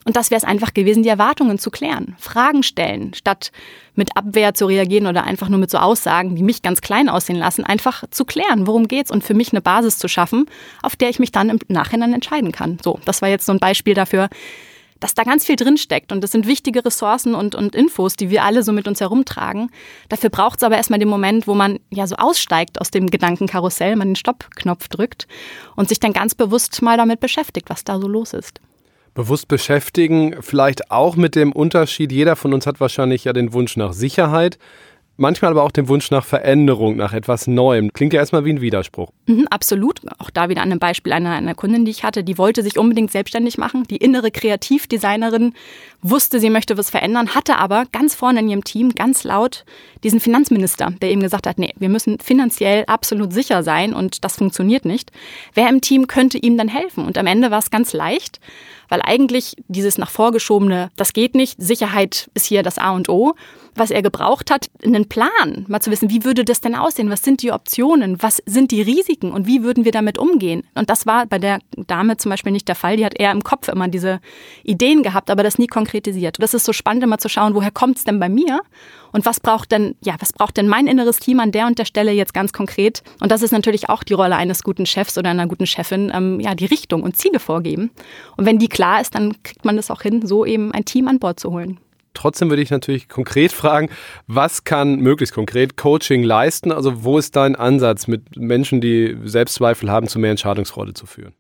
Und 0.07 0.15
das 0.15 0.31
wäre 0.31 0.39
es 0.39 0.45
einfach 0.45 0.73
gewesen, 0.73 1.03
die 1.03 1.09
Erwartungen 1.09 1.59
zu 1.59 1.71
klären, 1.71 2.15
Fragen 2.17 2.63
stellen, 2.63 3.13
statt 3.13 3.51
mit 3.97 4.17
Abwehr 4.17 4.55
zu 4.55 4.67
reagieren 4.67 5.09
oder 5.09 5.25
einfach 5.25 5.49
nur 5.49 5.59
mit 5.59 5.71
so 5.71 5.79
Aussagen, 5.79 6.37
die 6.37 6.45
mich 6.45 6.63
ganz 6.63 6.81
klein 6.81 7.09
aussehen 7.09 7.39
lassen, 7.39 7.65
einfach 7.65 8.05
zu 8.11 8.25
klären, 8.25 8.69
worum 8.69 8.87
geht's 8.87 9.11
und 9.11 9.25
für 9.25 9.35
mich 9.35 9.53
eine 9.53 9.61
Basis 9.61 9.99
zu 9.99 10.07
schaffen, 10.07 10.47
auf 10.81 10.95
der 10.95 11.11
ich 11.11 11.19
mich 11.19 11.33
dann 11.33 11.51
im 11.51 11.59
Nachhinein 11.67 12.15
entscheiden 12.15 12.53
kann. 12.53 12.79
So, 12.83 13.01
das 13.05 13.21
war 13.21 13.29
jetzt 13.29 13.47
so 13.47 13.53
ein 13.53 13.59
Beispiel 13.59 13.95
dafür, 13.95 14.29
dass 15.01 15.15
da 15.15 15.23
ganz 15.23 15.45
viel 15.45 15.57
drinsteckt 15.57 16.13
und 16.13 16.23
das 16.23 16.33
sind 16.33 16.47
wichtige 16.47 16.85
Ressourcen 16.85 17.35
und, 17.35 17.55
und 17.55 17.75
Infos, 17.75 18.17
die 18.17 18.31
wir 18.31 18.45
alle 18.45 18.63
so 18.63 18.73
mit 18.73 18.89
uns 18.89 19.01
herumtragen. 19.01 19.71
Dafür 20.09 20.31
braucht 20.31 20.59
es 20.59 20.63
aber 20.63 20.77
erstmal 20.77 20.99
den 20.99 21.09
Moment, 21.09 21.47
wo 21.47 21.55
man 21.55 21.79
ja 21.91 22.07
so 22.07 22.17
aussteigt 22.17 22.81
aus 22.81 22.91
dem 22.91 23.09
Gedankenkarussell, 23.09 23.97
man 23.97 24.09
den 24.09 24.17
Stoppknopf 24.17 24.89
drückt 24.89 25.27
und 25.75 25.89
sich 25.89 26.01
dann 26.01 26.13
ganz 26.13 26.35
bewusst 26.35 26.81
mal 26.83 26.97
damit 26.97 27.21
beschäftigt, 27.21 27.71
was 27.71 27.85
da 27.85 27.99
so 27.99 28.09
los 28.09 28.33
ist 28.33 28.61
bewusst 29.17 29.49
beschäftigen. 29.49 30.37
Vielleicht 30.43 30.93
auch 30.93 31.17
mit 31.17 31.35
dem 31.35 31.51
Unterschied, 31.51 32.13
jeder 32.13 32.37
von 32.37 32.53
uns 32.53 32.67
hat 32.67 32.81
wahrscheinlich 32.81 33.25
ja 33.25 33.33
den 33.33 33.53
Wunsch 33.53 33.77
nach 33.77 33.95
Sicherheit. 33.95 34.59
Manchmal 35.19 35.51
aber 35.51 35.63
auch 35.63 35.71
den 35.71 35.89
Wunsch 35.89 36.11
nach 36.11 36.25
Veränderung, 36.25 36.97
nach 36.97 37.15
etwas 37.15 37.47
Neuem. 37.47 37.91
Klingt 37.93 38.13
ja 38.13 38.21
erstmal 38.21 38.45
wie 38.45 38.51
ein 38.51 38.61
Widerspruch. 38.61 39.11
Mhm, 39.27 39.47
absolut. 39.49 40.01
Auch 40.19 40.29
da 40.29 40.51
wieder 40.51 40.61
an 40.61 40.71
einem 40.71 40.79
Beispiel 40.79 41.13
einer, 41.13 41.31
einer 41.33 41.55
Kundin, 41.55 41.87
die 41.87 41.91
ich 41.91 42.05
hatte, 42.05 42.23
die 42.23 42.37
wollte 42.37 42.63
sich 42.63 42.79
unbedingt 42.79 43.11
selbstständig 43.11 43.57
machen. 43.57 43.85
Die 43.85 43.97
innere 43.97 44.31
Kreativdesignerin 44.31 45.55
wusste, 46.03 46.39
sie 46.39 46.51
möchte 46.51 46.77
was 46.77 46.91
verändern, 46.91 47.35
hatte 47.35 47.57
aber 47.57 47.85
ganz 47.93 48.15
vorne 48.15 48.41
in 48.41 48.49
ihrem 48.49 48.65
Team 48.65 48.95
ganz 48.95 49.25
laut 49.25 49.65
diesen 50.05 50.21
Finanzminister, 50.21 50.93
der 51.01 51.11
eben 51.11 51.23
gesagt 51.23 51.47
hat, 51.47 51.59
nee, 51.59 51.73
wir 51.79 51.89
müssen 51.89 52.19
finanziell 52.19 52.85
absolut 52.87 53.33
sicher 53.33 53.63
sein 53.63 53.95
und 53.95 54.25
das 54.25 54.37
funktioniert 54.37 54.85
nicht. 54.85 55.11
Wer 55.55 55.69
im 55.71 55.81
Team 55.81 56.07
könnte 56.07 56.37
ihm 56.39 56.59
dann 56.59 56.69
helfen? 56.69 57.07
Und 57.07 57.17
am 57.17 57.27
Ende 57.27 57.51
war 57.51 57.59
es 57.59 57.71
ganz 57.71 57.93
leicht 57.95 58.39
weil 58.89 59.01
eigentlich 59.03 59.55
dieses 59.69 59.99
nach 59.99 60.11
vorgeschobene, 60.11 60.91
das 60.97 61.13
geht 61.13 61.35
nicht, 61.35 61.61
Sicherheit 61.61 62.31
ist 62.35 62.47
hier 62.47 62.63
das 62.63 62.79
A 62.79 62.91
und 62.91 63.09
O, 63.09 63.35
was 63.77 63.91
er 63.91 64.03
gebraucht 64.03 64.51
hat, 64.51 64.71
einen 64.83 65.09
Plan, 65.09 65.67
mal 65.69 65.81
zu 65.81 65.91
wissen, 65.91 66.11
wie 66.11 66.25
würde 66.25 66.45
das 66.45 66.61
denn 66.61 66.75
aussehen, 66.75 67.11
was 67.11 67.23
sind 67.23 67.43
die 67.43 67.53
Optionen, 67.53 68.23
was 68.23 68.43
sind 68.47 68.71
die 68.71 68.83
Risiken 68.83 69.33
und 69.33 69.47
wie 69.47 69.63
würden 69.63 69.85
wir 69.85 69.93
damit 69.93 70.19
umgehen. 70.19 70.63
Und 70.75 70.91
das 70.91 71.07
war 71.07 71.27
bei 71.27 71.39
der 71.39 71.59
Dame 71.77 72.17
zum 72.17 72.31
Beispiel 72.31 72.53
nicht 72.53 72.69
der 72.69 72.75
Fall, 72.75 72.97
die 72.97 73.05
hat 73.05 73.19
eher 73.19 73.33
im 73.33 73.45
Kopf 73.45 73.69
immer 73.69 73.89
diese 73.89 74.21
Ideen 74.65 75.03
gehabt, 75.03 75.31
aber 75.31 75.43
das 75.43 75.59
nie 75.59 75.67
konkretisiert. 75.67 76.39
Und 76.39 76.43
das 76.43 76.55
ist 76.55 76.65
so 76.65 76.73
spannend 76.73 77.05
immer 77.05 77.19
zu 77.19 77.29
schauen, 77.29 77.55
woher 77.55 77.71
kommt 77.71 77.99
es 77.99 78.05
denn 78.05 78.19
bei 78.19 78.29
mir 78.29 78.61
und 79.13 79.25
was 79.25 79.41
braucht 79.41 79.73
denn, 79.73 79.97
ja, 80.05 80.15
was 80.19 80.33
braucht 80.33 80.57
denn 80.57 80.69
mein 80.69 80.87
inneres 80.87 81.19
Team 81.19 81.41
an 81.41 81.53
der 81.53 81.67
und 81.67 81.79
der 81.79 81.85
Stelle 81.85 82.13
jetzt 82.13 82.35
ganz 82.35 82.53
konkret? 82.53 83.03
Und 83.21 83.31
das 83.31 83.43
ist 83.43 83.51
natürlich 83.51 83.89
auch 83.89 84.03
die 84.03 84.15
Rolle 84.15 84.37
eines 84.37 84.63
guten 84.63 84.87
Chefs 84.87 85.17
oder 85.17 85.31
einer 85.31 85.47
guten 85.47 85.67
Chefin, 85.67 86.13
ähm, 86.15 86.41
ja, 86.41 86.55
die 86.55 86.67
Richtung 86.67 87.03
und 87.03 87.17
Ziele 87.17 87.41
vorgeben. 87.41 87.91
Und 88.37 88.47
wenn 88.47 88.59
die 88.59 88.69
klar 88.77 89.01
ist, 89.01 89.15
dann 89.15 89.43
kriegt 89.43 89.65
man 89.65 89.79
es 89.79 89.91
auch 89.91 90.03
hin, 90.03 90.27
so 90.27 90.45
eben 90.45 90.71
ein 90.73 90.85
Team 90.85 91.09
an 91.09 91.19
Bord 91.19 91.41
zu 91.41 91.51
holen. 91.51 91.79
Trotzdem 92.13 92.51
würde 92.51 92.63
ich 92.63 92.71
natürlich 92.71 93.09
konkret 93.09 93.53
fragen, 93.53 93.89
was 94.27 94.65
kann 94.65 94.97
möglichst 94.97 95.35
konkret 95.35 95.77
Coaching 95.77 96.23
leisten? 96.23 96.73
Also 96.73 97.03
wo 97.03 97.19
ist 97.19 97.37
dein 97.37 97.57
Ansatz, 97.57 98.07
mit 98.07 98.37
Menschen, 98.37 98.81
die 98.81 99.17
Selbstzweifel 99.25 99.91
haben, 99.91 100.09
zu 100.09 100.19
mehr 100.19 100.31
Entscheidungsfreude 100.31 100.93
zu 100.93 101.07
führen? 101.07 101.35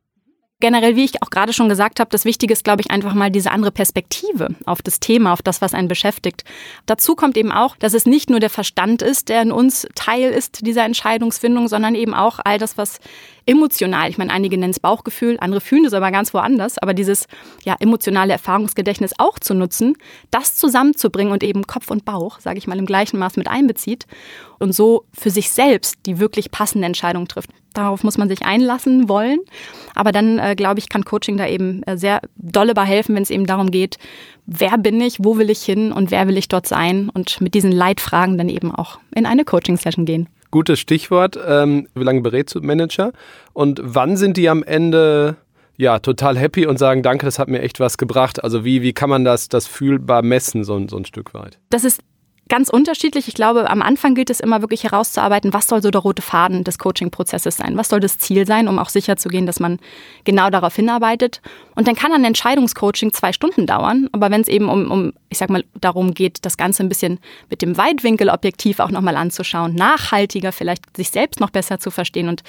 Generell, 0.59 0.97
wie 0.97 1.05
ich 1.05 1.23
auch 1.23 1.29
gerade 1.29 1.53
schon 1.53 1.69
gesagt 1.69 2.01
habe, 2.01 2.09
das 2.11 2.25
Wichtige 2.25 2.55
ist, 2.55 2.65
glaube 2.65 2.81
ich, 2.81 2.91
einfach 2.91 3.13
mal 3.13 3.31
diese 3.31 3.51
andere 3.51 3.73
Perspektive 3.73 4.49
auf 4.65 4.81
das 4.81 5.01
Thema, 5.01 5.35
auf 5.35 5.43
das, 5.43 5.61
was 5.61 5.75
einen 5.75 5.89
beschäftigt. 5.89 6.45
Dazu 6.87 7.15
kommt 7.15 7.37
eben 7.37 7.53
auch, 7.53 7.77
dass 7.77 7.93
es 7.93 8.07
nicht 8.07 8.31
nur 8.31 8.41
der 8.41 8.49
Verstand 8.49 9.03
ist, 9.03 9.29
der 9.29 9.43
in 9.43 9.53
uns 9.53 9.87
Teil 9.95 10.31
ist 10.31 10.67
dieser 10.67 10.87
Entscheidungsfindung, 10.87 11.69
sondern 11.69 11.95
eben 11.95 12.15
auch 12.15 12.39
all 12.43 12.57
das, 12.57 12.79
was 12.79 13.01
emotional, 13.47 14.11
ich 14.11 14.19
meine, 14.19 14.33
einige 14.33 14.59
nennen 14.59 14.73
es 14.73 14.81
Bauchgefühl, 14.81 15.39
andere 15.41 15.61
fühlen 15.61 15.85
es 15.85 15.95
aber 15.95 16.11
ganz 16.11 16.35
woanders, 16.35 16.79
aber 16.79 16.95
dieses 16.95 17.27
ja, 17.65 17.77
emotionale 17.79 18.33
Erfahrungsgedächtnis 18.33 19.13
auch 19.19 19.39
zu 19.39 19.55
nutzen, 19.55 19.97
das 20.31 20.57
zusammenzubringen 20.57 21.33
und 21.33 21.43
eben 21.43 21.67
Kopf 21.67 21.91
und 21.91 22.05
Bauch, 22.05 22.41
sage 22.41 22.59
ich 22.59 22.67
mal, 22.67 22.79
im 22.79 22.87
gleichen 22.87 23.19
Maß 23.19 23.37
mit 23.37 23.49
einbezieht 23.49 24.07
und 24.59 24.75
so 24.75 25.05
für 25.13 25.31
sich 25.31 25.51
selbst 25.51 25.97
die 26.07 26.19
wirklich 26.19 26.51
passende 26.51 26.87
Entscheidung 26.87 27.29
trifft. 27.29 27.51
Darauf 27.73 28.03
muss 28.05 28.17
man 28.17 28.31
sich 28.31 28.43
einlassen 28.43 29.07
wollen. 29.11 29.41
Aber 29.95 30.11
dann, 30.11 30.39
äh, 30.39 30.55
glaube 30.57 30.79
ich, 30.79 30.89
kann 30.89 31.05
Coaching 31.05 31.37
da 31.37 31.47
eben 31.47 31.83
äh, 31.83 31.99
sehr 31.99 32.23
dolle 32.37 32.73
bei 32.73 32.85
helfen, 32.85 33.15
wenn 33.15 33.23
es 33.23 33.29
eben 33.29 33.45
darum 33.45 33.71
geht, 33.71 33.99
wer 34.47 34.79
bin 34.79 34.99
ich, 35.01 35.23
wo 35.23 35.37
will 35.37 35.51
ich 35.51 35.63
hin 35.63 35.93
und 35.93 36.11
wer 36.11 36.27
will 36.27 36.39
ich 36.39 36.49
dort 36.49 36.67
sein 36.67 37.11
und 37.11 37.39
mit 37.43 37.53
diesen 37.53 37.73
Leitfragen 37.73 38.39
dann 38.39 38.49
eben 38.49 38.75
auch 38.75 38.99
in 39.15 39.27
eine 39.27 39.45
Coaching-Session 39.45 40.07
gehen. 40.07 40.27
Gutes 40.57 40.81
Stichwort. 40.81 41.39
Ähm, 41.47 41.87
wie 41.95 42.03
lange 42.03 42.23
berätst 42.23 42.55
du 42.55 42.63
Manager? 42.63 43.13
Und 43.53 43.79
wann 43.85 44.17
sind 44.17 44.39
die 44.39 44.49
am 44.49 44.63
Ende 44.63 45.37
ja, 45.77 45.99
total 45.99 46.39
happy 46.39 46.65
und 46.65 46.79
sagen, 46.79 47.03
danke, 47.03 47.27
das 47.27 47.39
hat 47.39 47.49
mir 47.49 47.61
echt 47.61 47.79
was 47.79 47.99
gebracht. 47.99 48.43
Also 48.43 48.65
wie, 48.65 48.81
wie 48.81 48.95
kann 48.95 49.11
man 49.11 49.23
das, 49.23 49.51
das 49.51 49.67
fühlbar 49.67 50.23
messen, 50.23 50.65
so, 50.65 50.89
so 50.89 50.97
ein 50.97 51.05
Stück 51.05 51.35
weit? 51.35 51.59
Das 51.69 51.85
ist 51.85 52.01
ganz 52.49 52.69
unterschiedlich. 52.69 53.29
Ich 53.29 53.35
glaube, 53.35 53.71
am 53.71 53.83
Anfang 53.83 54.15
gilt 54.15 54.31
es 54.31 54.41
immer 54.41 54.61
wirklich 54.61 54.85
herauszuarbeiten, 54.85 55.53
was 55.53 55.69
soll 55.69 55.83
so 55.83 55.91
der 55.91 56.01
rote 56.01 56.23
Faden 56.23 56.65
des 56.65 56.79
Coaching-Prozesses 56.79 57.57
sein? 57.57 57.77
Was 57.77 57.89
soll 57.89 58.01
das 58.01 58.19
Ziel 58.19 58.47
sein, 58.47 58.67
um 58.67 58.79
auch 58.79 58.89
sicher 58.89 59.17
zu 59.17 59.29
gehen, 59.29 59.47
dass 59.47 59.61
man 59.61 59.79
genau 60.25 60.51
darauf 60.51 60.75
hinarbeitet? 60.75 61.41
Und 61.75 61.87
dann 61.87 61.95
kann 61.95 62.13
ein 62.13 62.25
Entscheidungscoaching 62.25 63.13
zwei 63.13 63.33
Stunden 63.33 63.67
dauern. 63.67 64.09
Aber 64.13 64.31
wenn 64.31 64.41
es 64.41 64.49
eben 64.49 64.69
um, 64.69 64.91
um, 64.91 65.13
ich 65.29 65.37
ich 65.37 65.39
sag 65.39 65.51
mal, 65.51 65.65
darum 65.79 66.15
geht, 66.15 66.47
das 66.47 66.57
Ganze 66.57 66.83
ein 66.83 66.89
bisschen 66.89 67.19
mit 67.51 67.61
dem 67.61 67.77
Weitwinkelobjektiv 67.77 68.81
auch 68.81 68.91
nochmal 68.91 69.17
anzuschauen, 69.17 69.75
nachhaltiger 69.75 70.51
vielleicht 70.51 70.97
sich 70.97 71.11
selbst 71.11 71.41
noch 71.41 71.51
besser 71.51 71.79
zu 71.79 71.91
verstehen 71.91 72.31
und 72.31 72.43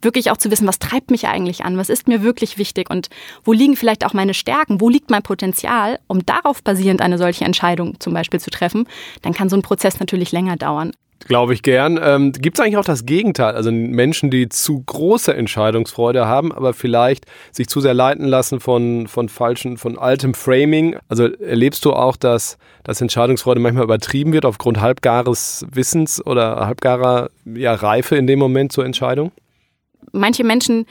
wirklich 0.00 0.30
auch 0.30 0.38
zu 0.38 0.50
wissen, 0.50 0.66
was 0.66 0.78
treibt 0.78 1.10
mich 1.10 1.28
eigentlich 1.28 1.66
an, 1.66 1.76
was 1.76 1.90
ist 1.90 2.08
mir 2.08 2.22
wirklich 2.22 2.56
wichtig 2.56 2.88
und 2.88 3.10
wo 3.44 3.52
liegen 3.52 3.76
vielleicht 3.76 4.06
auch 4.06 4.14
meine 4.14 4.32
Stärken, 4.32 4.80
wo 4.80 4.88
liegt 4.88 5.10
mein 5.10 5.22
Potenzial, 5.22 5.98
um 6.06 6.24
darauf 6.24 6.62
basierend 6.62 7.02
eine 7.02 7.18
solche 7.18 7.44
Entscheidung 7.44 8.00
zum 8.00 8.14
Beispiel 8.14 8.40
zu 8.40 8.48
treffen, 8.48 8.88
dann 9.20 9.34
kann 9.40 9.48
so 9.48 9.56
ein 9.56 9.62
Prozess 9.62 9.98
natürlich 10.00 10.32
länger 10.32 10.58
dauern. 10.58 10.92
Glaube 11.20 11.54
ich 11.54 11.62
gern. 11.62 11.98
Ähm, 12.02 12.32
Gibt 12.32 12.58
es 12.58 12.62
eigentlich 12.62 12.76
auch 12.76 12.84
das 12.84 13.06
Gegenteil? 13.06 13.54
Also 13.54 13.72
Menschen, 13.72 14.30
die 14.30 14.50
zu 14.50 14.82
große 14.84 15.34
Entscheidungsfreude 15.34 16.26
haben, 16.26 16.52
aber 16.52 16.74
vielleicht 16.74 17.24
sich 17.50 17.66
zu 17.66 17.80
sehr 17.80 17.94
leiten 17.94 18.26
lassen 18.26 18.60
von, 18.60 19.06
von 19.06 19.30
falschen, 19.30 19.78
von 19.78 19.98
altem 19.98 20.34
Framing. 20.34 20.98
Also 21.08 21.24
erlebst 21.24 21.86
du 21.86 21.94
auch, 21.94 22.16
dass, 22.16 22.58
dass 22.84 23.00
Entscheidungsfreude 23.00 23.60
manchmal 23.60 23.84
übertrieben 23.84 24.34
wird 24.34 24.44
aufgrund 24.44 24.82
halbgares 24.82 25.64
Wissens 25.72 26.22
oder 26.26 26.66
halbgarer 26.66 27.30
ja, 27.46 27.72
Reife 27.72 28.16
in 28.16 28.26
dem 28.26 28.38
Moment 28.38 28.72
zur 28.72 28.84
Entscheidung? 28.84 29.32
Manche 30.12 30.44
Menschen 30.44 30.84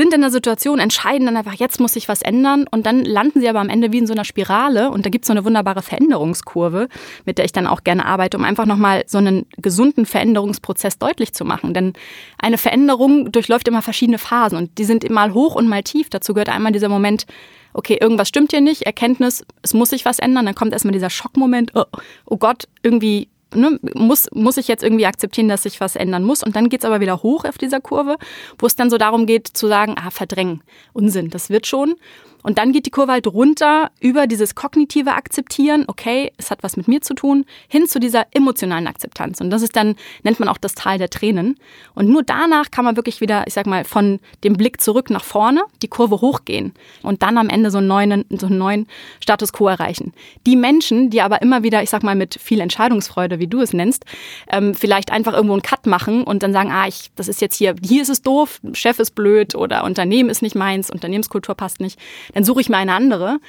sind 0.00 0.14
in 0.14 0.22
der 0.22 0.30
Situation, 0.30 0.78
entscheiden 0.78 1.26
dann 1.26 1.36
einfach, 1.36 1.52
jetzt 1.52 1.78
muss 1.78 1.92
sich 1.92 2.08
was 2.08 2.22
ändern 2.22 2.66
und 2.70 2.86
dann 2.86 3.04
landen 3.04 3.40
sie 3.40 3.48
aber 3.48 3.60
am 3.60 3.68
Ende 3.68 3.92
wie 3.92 3.98
in 3.98 4.06
so 4.06 4.14
einer 4.14 4.24
Spirale 4.24 4.90
und 4.90 5.04
da 5.04 5.10
gibt 5.10 5.24
es 5.24 5.26
so 5.26 5.32
eine 5.32 5.44
wunderbare 5.44 5.82
Veränderungskurve, 5.82 6.88
mit 7.26 7.36
der 7.36 7.44
ich 7.44 7.52
dann 7.52 7.66
auch 7.66 7.84
gerne 7.84 8.06
arbeite, 8.06 8.38
um 8.38 8.44
einfach 8.44 8.64
nochmal 8.64 9.04
so 9.06 9.18
einen 9.18 9.44
gesunden 9.58 10.06
Veränderungsprozess 10.06 10.98
deutlich 10.98 11.34
zu 11.34 11.44
machen. 11.44 11.74
Denn 11.74 11.92
eine 12.38 12.56
Veränderung 12.56 13.30
durchläuft 13.30 13.68
immer 13.68 13.82
verschiedene 13.82 14.16
Phasen 14.16 14.56
und 14.56 14.78
die 14.78 14.84
sind 14.84 15.08
mal 15.10 15.34
hoch 15.34 15.54
und 15.54 15.68
mal 15.68 15.82
tief. 15.82 16.08
Dazu 16.08 16.32
gehört 16.32 16.48
einmal 16.48 16.72
dieser 16.72 16.88
Moment, 16.88 17.26
okay, 17.74 17.98
irgendwas 18.00 18.28
stimmt 18.28 18.52
hier 18.52 18.62
nicht, 18.62 18.82
Erkenntnis, 18.82 19.44
es 19.60 19.74
muss 19.74 19.90
sich 19.90 20.06
was 20.06 20.18
ändern, 20.18 20.46
dann 20.46 20.54
kommt 20.54 20.72
erstmal 20.72 20.92
dieser 20.92 21.10
Schockmoment, 21.10 21.72
oh, 21.74 21.84
oh 22.24 22.38
Gott, 22.38 22.68
irgendwie 22.82 23.28
ne, 23.54 23.78
muss, 23.94 24.28
muss 24.32 24.56
ich 24.56 24.68
jetzt 24.68 24.82
irgendwie 24.82 25.06
akzeptieren, 25.06 25.48
dass 25.48 25.64
sich 25.64 25.80
was 25.80 25.96
ändern 25.96 26.24
muss. 26.24 26.42
Und 26.42 26.56
dann 26.56 26.68
geht's 26.68 26.84
aber 26.84 27.00
wieder 27.00 27.22
hoch 27.22 27.44
auf 27.44 27.58
dieser 27.58 27.80
Kurve, 27.80 28.16
wo 28.58 28.66
es 28.66 28.76
dann 28.76 28.90
so 28.90 28.98
darum 28.98 29.26
geht 29.26 29.48
zu 29.48 29.68
sagen, 29.68 29.96
ah, 29.98 30.10
verdrängen, 30.10 30.62
Unsinn, 30.92 31.30
das 31.30 31.50
wird 31.50 31.66
schon. 31.66 31.94
Und 32.42 32.58
dann 32.58 32.72
geht 32.72 32.86
die 32.86 32.90
Kurve 32.90 33.12
halt 33.12 33.26
runter 33.26 33.90
über 34.00 34.26
dieses 34.26 34.54
kognitive 34.54 35.12
Akzeptieren, 35.12 35.84
okay, 35.86 36.32
es 36.38 36.50
hat 36.50 36.62
was 36.62 36.76
mit 36.76 36.88
mir 36.88 37.00
zu 37.00 37.14
tun, 37.14 37.44
hin 37.68 37.86
zu 37.86 38.00
dieser 38.00 38.26
emotionalen 38.32 38.86
Akzeptanz. 38.86 39.40
Und 39.40 39.50
das 39.50 39.62
ist 39.62 39.76
dann, 39.76 39.96
nennt 40.22 40.40
man 40.40 40.48
auch 40.48 40.58
das 40.58 40.74
Tal 40.74 40.98
der 40.98 41.10
Tränen. 41.10 41.58
Und 41.94 42.08
nur 42.08 42.22
danach 42.22 42.70
kann 42.70 42.84
man 42.84 42.96
wirklich 42.96 43.20
wieder, 43.20 43.44
ich 43.46 43.54
sag 43.54 43.66
mal, 43.66 43.84
von 43.84 44.20
dem 44.44 44.54
Blick 44.54 44.80
zurück 44.80 45.10
nach 45.10 45.24
vorne, 45.24 45.62
die 45.82 45.88
Kurve 45.88 46.20
hochgehen 46.20 46.72
und 47.02 47.22
dann 47.22 47.36
am 47.36 47.48
Ende 47.48 47.70
so 47.70 47.78
einen 47.78 47.88
neuen, 47.88 48.24
so 48.30 48.46
einen 48.46 48.58
neuen 48.58 48.86
Status 49.20 49.52
quo 49.52 49.68
erreichen. 49.68 50.12
Die 50.46 50.56
Menschen, 50.56 51.10
die 51.10 51.20
aber 51.20 51.42
immer 51.42 51.62
wieder, 51.62 51.82
ich 51.82 51.90
sag 51.90 52.02
mal, 52.02 52.14
mit 52.14 52.38
viel 52.40 52.60
Entscheidungsfreude, 52.60 53.38
wie 53.38 53.48
du 53.48 53.60
es 53.60 53.72
nennst, 53.72 54.04
ähm, 54.50 54.74
vielleicht 54.74 55.12
einfach 55.12 55.34
irgendwo 55.34 55.54
einen 55.54 55.62
Cut 55.62 55.86
machen 55.86 56.24
und 56.24 56.42
dann 56.42 56.52
sagen, 56.52 56.70
ah, 56.72 56.86
ich, 56.86 57.10
das 57.16 57.28
ist 57.28 57.40
jetzt 57.40 57.56
hier, 57.56 57.74
hier 57.82 58.02
ist 58.02 58.08
es 58.08 58.22
doof, 58.22 58.60
Chef 58.72 58.98
ist 58.98 59.14
blöd 59.14 59.54
oder 59.54 59.84
Unternehmen 59.84 60.30
ist 60.30 60.42
nicht 60.42 60.54
meins, 60.54 60.90
Unternehmenskultur 60.90 61.54
passt 61.54 61.80
nicht 61.80 61.98
dann 62.34 62.44
suche 62.44 62.60
ich 62.60 62.68
mir 62.68 62.76
eine 62.76 62.94
andere. 62.94 63.40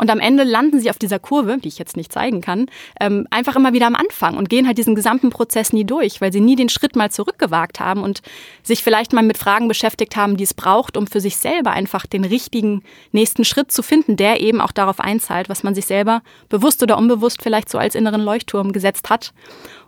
Und 0.00 0.08
am 0.08 0.18
Ende 0.18 0.44
landen 0.44 0.80
sie 0.80 0.88
auf 0.88 0.96
dieser 0.96 1.18
Kurve, 1.18 1.58
die 1.58 1.68
ich 1.68 1.78
jetzt 1.78 1.94
nicht 1.94 2.10
zeigen 2.10 2.40
kann, 2.40 2.70
ähm, 2.98 3.26
einfach 3.28 3.54
immer 3.54 3.74
wieder 3.74 3.86
am 3.86 3.94
Anfang 3.94 4.38
und 4.38 4.48
gehen 4.48 4.66
halt 4.66 4.78
diesen 4.78 4.94
gesamten 4.94 5.28
Prozess 5.28 5.74
nie 5.74 5.84
durch, 5.84 6.22
weil 6.22 6.32
sie 6.32 6.40
nie 6.40 6.56
den 6.56 6.70
Schritt 6.70 6.96
mal 6.96 7.10
zurückgewagt 7.10 7.80
haben 7.80 8.02
und 8.02 8.22
sich 8.62 8.82
vielleicht 8.82 9.12
mal 9.12 9.22
mit 9.22 9.36
Fragen 9.36 9.68
beschäftigt 9.68 10.16
haben, 10.16 10.38
die 10.38 10.44
es 10.44 10.54
braucht, 10.54 10.96
um 10.96 11.06
für 11.06 11.20
sich 11.20 11.36
selber 11.36 11.72
einfach 11.72 12.06
den 12.06 12.24
richtigen 12.24 12.82
nächsten 13.12 13.44
Schritt 13.44 13.72
zu 13.72 13.82
finden, 13.82 14.16
der 14.16 14.40
eben 14.40 14.62
auch 14.62 14.72
darauf 14.72 15.00
einzahlt, 15.00 15.50
was 15.50 15.64
man 15.64 15.74
sich 15.74 15.84
selber 15.84 16.22
bewusst 16.48 16.82
oder 16.82 16.96
unbewusst 16.96 17.42
vielleicht 17.42 17.68
so 17.68 17.76
als 17.76 17.94
inneren 17.94 18.22
Leuchtturm 18.22 18.72
gesetzt 18.72 19.10
hat 19.10 19.34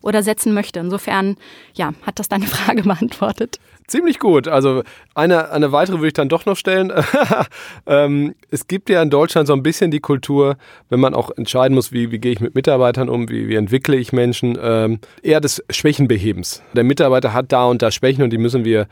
oder 0.03 0.23
setzen 0.23 0.53
möchte. 0.53 0.79
Insofern, 0.79 1.39
ja, 1.73 1.95
hat 2.03 2.19
das 2.19 2.29
deine 2.29 2.47
Frage 2.49 2.83
beantwortet. 2.83 3.61
Ziemlich 3.87 4.19
gut. 4.19 4.49
Also 4.49 4.83
eine, 5.15 5.51
eine 5.51 5.73
weitere 5.73 5.97
würde 5.97 6.09
ich 6.09 6.13
dann 6.15 6.29
doch 6.29 6.47
noch 6.47 6.57
stellen. 6.57 6.93
ähm, 7.87 8.35
es 8.51 8.67
gibt 8.69 8.89
ja 8.89 9.03
in 9.03 9.11
Deutschland 9.11 9.47
so 9.47 9.53
ein 9.53 9.63
bisschen 9.63 9.91
die 9.91 10.01
Kultur, 10.01 10.57
wenn 10.89 11.01
man 11.01 11.15
auch 11.15 11.31
entscheiden 11.37 11.75
muss, 11.75 11.93
wie, 11.93 12.11
wie 12.11 12.19
gehe 12.19 12.33
ich 12.33 12.41
mit 12.41 12.55
Mitarbeitern 12.55 13.09
um, 13.09 13.29
wie, 13.29 13.49
wie 13.49 13.57
entwickle 13.57 13.97
ich 13.97 14.13
Menschen, 14.13 14.57
ähm, 14.61 15.01
eher 15.23 15.41
des 15.41 15.65
Schwächenbehebens. 15.71 16.63
Der 16.75 16.85
Mitarbeiter 16.85 17.33
hat 17.33 17.53
da 17.53 17.67
und 17.67 17.83
da 17.83 17.91
Schwächen 17.91 18.23
und 18.23 18.31
die 18.31 18.39
müssen 18.39 18.65
wir 18.65 18.87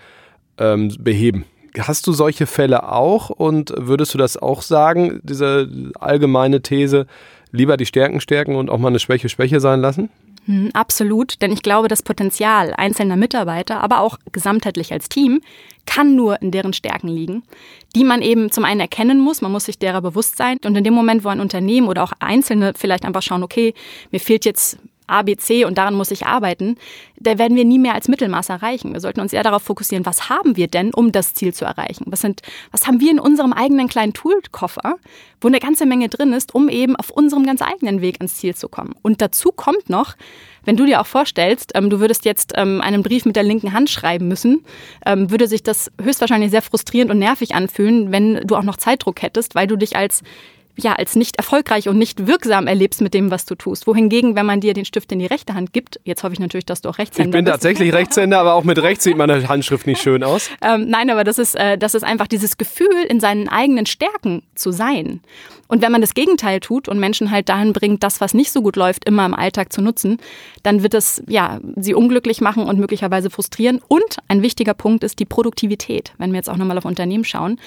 ähm, 0.58 0.94
beheben. 0.98 1.44
Hast 1.78 2.06
du 2.06 2.12
solche 2.12 2.46
Fälle 2.46 2.90
auch 2.90 3.30
und 3.30 3.72
würdest 3.76 4.12
du 4.14 4.18
das 4.18 4.36
auch 4.36 4.60
sagen, 4.60 5.20
diese 5.22 5.68
allgemeine 6.00 6.62
These, 6.62 7.06
lieber 7.52 7.76
die 7.76 7.86
Stärken 7.86 8.20
stärken 8.20 8.56
und 8.56 8.70
auch 8.70 8.78
mal 8.78 8.88
eine 8.88 8.98
Schwäche 8.98 9.28
Schwäche 9.28 9.60
sein 9.60 9.80
lassen? 9.80 10.10
Hm, 10.46 10.70
absolut, 10.72 11.42
denn 11.42 11.52
ich 11.52 11.62
glaube, 11.62 11.88
das 11.88 12.02
Potenzial 12.02 12.72
einzelner 12.76 13.16
Mitarbeiter, 13.16 13.80
aber 13.82 14.00
auch 14.00 14.18
gesamtheitlich 14.32 14.92
als 14.92 15.08
Team, 15.08 15.42
kann 15.86 16.14
nur 16.14 16.40
in 16.40 16.50
deren 16.50 16.72
Stärken 16.72 17.08
liegen, 17.08 17.42
die 17.96 18.04
man 18.04 18.22
eben 18.22 18.50
zum 18.50 18.64
einen 18.64 18.80
erkennen 18.80 19.18
muss, 19.18 19.42
man 19.42 19.52
muss 19.52 19.64
sich 19.64 19.78
derer 19.78 20.00
bewusst 20.00 20.36
sein. 20.36 20.58
Und 20.64 20.76
in 20.76 20.84
dem 20.84 20.94
Moment, 20.94 21.24
wo 21.24 21.28
ein 21.28 21.40
Unternehmen 21.40 21.88
oder 21.88 22.02
auch 22.02 22.12
Einzelne 22.20 22.72
vielleicht 22.76 23.04
einfach 23.04 23.22
schauen, 23.22 23.42
okay, 23.42 23.74
mir 24.10 24.20
fehlt 24.20 24.44
jetzt 24.44 24.78
A, 25.10 25.22
B, 25.22 25.36
C 25.36 25.64
und 25.64 25.78
daran 25.78 25.94
muss 25.94 26.10
ich 26.10 26.26
arbeiten, 26.26 26.76
da 27.18 27.38
werden 27.38 27.56
wir 27.56 27.64
nie 27.64 27.78
mehr 27.78 27.94
als 27.94 28.08
Mittelmaß 28.08 28.48
erreichen. 28.48 28.92
Wir 28.92 29.00
sollten 29.00 29.20
uns 29.20 29.32
eher 29.32 29.42
darauf 29.42 29.62
fokussieren, 29.62 30.06
was 30.06 30.30
haben 30.30 30.56
wir 30.56 30.68
denn, 30.68 30.94
um 30.94 31.12
das 31.12 31.34
Ziel 31.34 31.52
zu 31.52 31.64
erreichen? 31.64 32.04
Was, 32.06 32.20
sind, 32.20 32.40
was 32.72 32.86
haben 32.86 33.00
wir 33.00 33.10
in 33.10 33.20
unserem 33.20 33.52
eigenen 33.52 33.88
kleinen 33.88 34.14
Toolkoffer, 34.14 34.96
wo 35.40 35.48
eine 35.48 35.60
ganze 35.60 35.86
Menge 35.86 36.08
drin 36.08 36.32
ist, 36.32 36.54
um 36.54 36.68
eben 36.68 36.96
auf 36.96 37.10
unserem 37.10 37.44
ganz 37.44 37.62
eigenen 37.62 38.00
Weg 38.00 38.16
ans 38.16 38.36
Ziel 38.36 38.54
zu 38.54 38.68
kommen? 38.68 38.94
Und 39.02 39.20
dazu 39.20 39.52
kommt 39.52 39.90
noch, 39.90 40.16
wenn 40.64 40.76
du 40.76 40.86
dir 40.86 41.00
auch 41.00 41.06
vorstellst, 41.06 41.72
ähm, 41.74 41.90
du 41.90 42.00
würdest 42.00 42.24
jetzt 42.24 42.52
ähm, 42.56 42.80
einen 42.80 43.02
Brief 43.02 43.24
mit 43.24 43.36
der 43.36 43.42
linken 43.42 43.72
Hand 43.72 43.90
schreiben 43.90 44.28
müssen, 44.28 44.64
ähm, 45.06 45.30
würde 45.30 45.46
sich 45.46 45.62
das 45.62 45.90
höchstwahrscheinlich 46.02 46.50
sehr 46.50 46.62
frustrierend 46.62 47.10
und 47.10 47.18
nervig 47.18 47.54
anfühlen, 47.54 48.12
wenn 48.12 48.46
du 48.46 48.56
auch 48.56 48.62
noch 48.62 48.76
Zeitdruck 48.76 49.22
hättest, 49.22 49.54
weil 49.54 49.66
du 49.66 49.76
dich 49.76 49.96
als 49.96 50.22
ja, 50.82 50.94
als 50.94 51.16
nicht 51.16 51.36
erfolgreich 51.36 51.88
und 51.88 51.98
nicht 51.98 52.26
wirksam 52.26 52.66
erlebst 52.66 53.00
mit 53.00 53.14
dem, 53.14 53.30
was 53.30 53.44
du 53.44 53.54
tust. 53.54 53.86
Wohingegen, 53.86 54.36
wenn 54.36 54.46
man 54.46 54.60
dir 54.60 54.74
den 54.74 54.84
Stift 54.84 55.12
in 55.12 55.18
die 55.18 55.26
rechte 55.26 55.54
Hand 55.54 55.72
gibt, 55.72 56.00
jetzt 56.04 56.22
hoffe 56.22 56.32
ich 56.32 56.40
natürlich, 56.40 56.66
dass 56.66 56.82
du 56.82 56.88
auch 56.88 56.98
Rechtshänder 56.98 57.30
bist. 57.30 57.34
Ich 57.34 57.38
bin 57.38 57.44
bist. 57.44 57.54
tatsächlich 57.54 57.92
Rechtshänder, 57.92 58.40
aber 58.40 58.54
auch 58.54 58.64
mit 58.64 58.80
rechts 58.82 59.04
sieht 59.04 59.16
meine 59.16 59.48
Handschrift 59.48 59.86
nicht 59.86 60.00
schön 60.00 60.22
aus. 60.24 60.50
Ähm, 60.62 60.88
nein, 60.88 61.08
aber 61.08 61.24
das 61.24 61.38
ist, 61.38 61.54
äh, 61.54 61.78
das 61.78 61.94
ist 61.94 62.02
einfach 62.02 62.26
dieses 62.26 62.58
Gefühl, 62.58 63.04
in 63.08 63.18
seinen 63.18 63.48
eigenen 63.48 63.86
Stärken 63.86 64.42
zu 64.54 64.72
sein. 64.72 65.20
Und 65.70 65.82
wenn 65.82 65.92
man 65.92 66.00
das 66.00 66.14
Gegenteil 66.14 66.58
tut 66.58 66.88
und 66.88 66.98
Menschen 66.98 67.30
halt 67.30 67.48
dahin 67.48 67.72
bringt, 67.72 68.02
das, 68.02 68.20
was 68.20 68.34
nicht 68.34 68.50
so 68.50 68.60
gut 68.60 68.74
läuft, 68.74 69.04
immer 69.04 69.24
im 69.24 69.34
Alltag 69.34 69.72
zu 69.72 69.80
nutzen, 69.80 70.18
dann 70.64 70.82
wird 70.82 70.94
es 70.94 71.22
ja 71.28 71.60
sie 71.76 71.94
unglücklich 71.94 72.40
machen 72.40 72.64
und 72.64 72.80
möglicherweise 72.80 73.30
frustrieren. 73.30 73.80
Und 73.86 74.16
ein 74.26 74.42
wichtiger 74.42 74.74
Punkt 74.74 75.04
ist 75.04 75.20
die 75.20 75.24
Produktivität. 75.24 76.12
Wenn 76.18 76.32
wir 76.32 76.38
jetzt 76.38 76.50
auch 76.50 76.56
nochmal 76.56 76.76
auf 76.76 76.84
Unternehmen 76.84 77.24
schauen, 77.24 77.60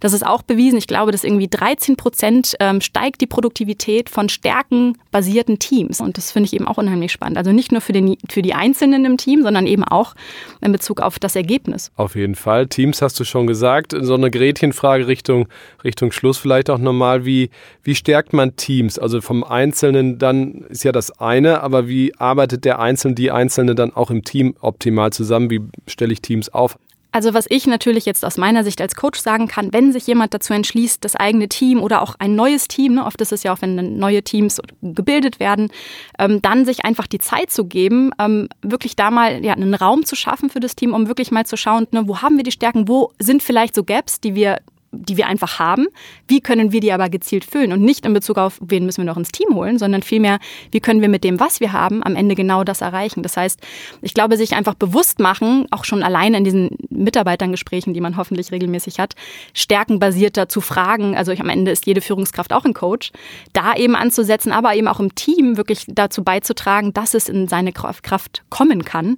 das 0.00 0.14
ist 0.14 0.26
auch 0.26 0.40
bewiesen. 0.40 0.78
Ich 0.78 0.86
glaube, 0.86 1.12
dass 1.12 1.22
irgendwie 1.22 1.48
13 1.48 1.96
Prozent 1.96 2.58
ähm, 2.60 2.80
steigt 2.82 3.22
die 3.22 3.26
Produktivität 3.26 4.10
von 4.10 4.28
stärkenbasierten 4.28 5.58
Teams. 5.58 6.00
Und 6.00 6.18
das 6.18 6.30
finde 6.30 6.46
ich 6.46 6.52
eben 6.52 6.68
auch 6.68 6.76
unheimlich 6.76 7.10
spannend. 7.10 7.38
Also 7.38 7.52
nicht 7.52 7.72
nur 7.72 7.80
für, 7.80 7.92
den, 7.92 8.16
für 8.28 8.42
die 8.42 8.54
Einzelnen 8.54 9.04
im 9.06 9.16
Team, 9.16 9.42
sondern 9.42 9.66
eben 9.66 9.82
auch 9.82 10.14
in 10.60 10.70
Bezug 10.70 11.00
auf 11.00 11.18
das 11.18 11.34
Ergebnis. 11.34 11.90
Auf 11.96 12.14
jeden 12.14 12.34
Fall. 12.34 12.66
Teams 12.66 13.00
hast 13.02 13.18
du 13.18 13.24
schon 13.24 13.46
gesagt. 13.46 13.96
So 13.98 14.14
eine 14.14 14.30
Gretchenfrage 14.30 15.06
Richtung, 15.06 15.48
Richtung 15.82 16.12
Schluss 16.12 16.38
vielleicht 16.38 16.68
auch 16.68 16.78
nochmal. 16.78 17.24
Wie, 17.24 17.50
wie, 17.82 17.94
stärkt 17.94 18.34
man 18.34 18.54
Teams? 18.56 18.98
Also 18.98 19.22
vom 19.22 19.42
Einzelnen 19.42 20.18
dann 20.18 20.66
ist 20.68 20.84
ja 20.84 20.92
das 20.92 21.18
eine, 21.18 21.62
aber 21.62 21.88
wie 21.88 22.14
arbeitet 22.16 22.66
der 22.66 22.78
Einzelne, 22.78 23.14
die 23.14 23.30
Einzelne 23.30 23.74
dann 23.74 23.94
auch 23.94 24.10
im 24.10 24.22
Team 24.22 24.54
optimal 24.60 25.12
zusammen? 25.12 25.50
Wie 25.50 25.62
stelle 25.86 26.12
ich 26.12 26.20
Teams 26.20 26.50
auf? 26.50 26.76
Also 27.12 27.34
was 27.34 27.46
ich 27.48 27.66
natürlich 27.66 28.06
jetzt 28.06 28.24
aus 28.24 28.36
meiner 28.36 28.62
Sicht 28.62 28.80
als 28.80 28.94
Coach 28.94 29.20
sagen 29.20 29.48
kann, 29.48 29.72
wenn 29.72 29.92
sich 29.92 30.06
jemand 30.06 30.32
dazu 30.32 30.52
entschließt, 30.52 31.04
das 31.04 31.16
eigene 31.16 31.48
Team 31.48 31.82
oder 31.82 32.02
auch 32.02 32.14
ein 32.18 32.36
neues 32.36 32.68
Team, 32.68 32.94
ne, 32.94 33.04
oft 33.04 33.20
ist 33.20 33.32
es 33.32 33.42
ja 33.42 33.52
auch, 33.52 33.62
wenn 33.62 33.98
neue 33.98 34.22
Teams 34.22 34.60
gebildet 34.80 35.40
werden, 35.40 35.70
ähm, 36.18 36.40
dann 36.40 36.64
sich 36.64 36.84
einfach 36.84 37.06
die 37.06 37.18
Zeit 37.18 37.50
zu 37.50 37.64
geben, 37.64 38.12
ähm, 38.18 38.48
wirklich 38.62 38.94
da 38.96 39.10
mal 39.10 39.44
ja, 39.44 39.54
einen 39.54 39.74
Raum 39.74 40.04
zu 40.04 40.14
schaffen 40.14 40.50
für 40.50 40.60
das 40.60 40.76
Team, 40.76 40.94
um 40.94 41.08
wirklich 41.08 41.30
mal 41.30 41.46
zu 41.46 41.56
schauen, 41.56 41.86
ne, 41.90 42.06
wo 42.06 42.22
haben 42.22 42.36
wir 42.36 42.44
die 42.44 42.52
Stärken, 42.52 42.86
wo 42.86 43.12
sind 43.18 43.42
vielleicht 43.42 43.74
so 43.74 43.82
Gaps, 43.82 44.20
die 44.20 44.34
wir 44.34 44.58
die 44.92 45.16
wir 45.16 45.26
einfach 45.26 45.58
haben. 45.58 45.86
Wie 46.26 46.40
können 46.40 46.72
wir 46.72 46.80
die 46.80 46.92
aber 46.92 47.08
gezielt 47.08 47.44
füllen? 47.44 47.72
Und 47.72 47.82
nicht 47.82 48.04
in 48.04 48.12
Bezug 48.12 48.38
auf, 48.38 48.58
wen 48.60 48.86
müssen 48.86 48.98
wir 48.98 49.04
noch 49.04 49.16
ins 49.16 49.30
Team 49.30 49.54
holen, 49.54 49.78
sondern 49.78 50.02
vielmehr, 50.02 50.38
wie 50.72 50.80
können 50.80 51.00
wir 51.00 51.08
mit 51.08 51.22
dem, 51.22 51.38
was 51.38 51.60
wir 51.60 51.72
haben, 51.72 52.02
am 52.02 52.16
Ende 52.16 52.34
genau 52.34 52.64
das 52.64 52.80
erreichen. 52.80 53.22
Das 53.22 53.36
heißt, 53.36 53.60
ich 54.02 54.14
glaube, 54.14 54.36
sich 54.36 54.54
einfach 54.54 54.74
bewusst 54.74 55.20
machen, 55.20 55.66
auch 55.70 55.84
schon 55.84 56.02
allein 56.02 56.34
in 56.34 56.44
diesen 56.44 56.70
Mitarbeitergesprächen, 56.90 57.94
die 57.94 58.00
man 58.00 58.16
hoffentlich 58.16 58.50
regelmäßig 58.50 58.98
hat, 58.98 59.14
stärkenbasierter 59.54 60.48
zu 60.48 60.60
fragen. 60.60 61.16
Also 61.16 61.32
am 61.32 61.48
Ende 61.48 61.70
ist 61.70 61.86
jede 61.86 62.00
Führungskraft 62.00 62.52
auch 62.52 62.64
ein 62.64 62.74
Coach, 62.74 63.12
da 63.52 63.74
eben 63.74 63.94
anzusetzen, 63.94 64.50
aber 64.50 64.74
eben 64.74 64.88
auch 64.88 65.00
im 65.00 65.14
Team 65.14 65.56
wirklich 65.56 65.84
dazu 65.88 66.24
beizutragen, 66.24 66.92
dass 66.92 67.14
es 67.14 67.28
in 67.28 67.46
seine 67.46 67.72
Kraft 67.72 68.42
kommen 68.50 68.84
kann 68.84 69.16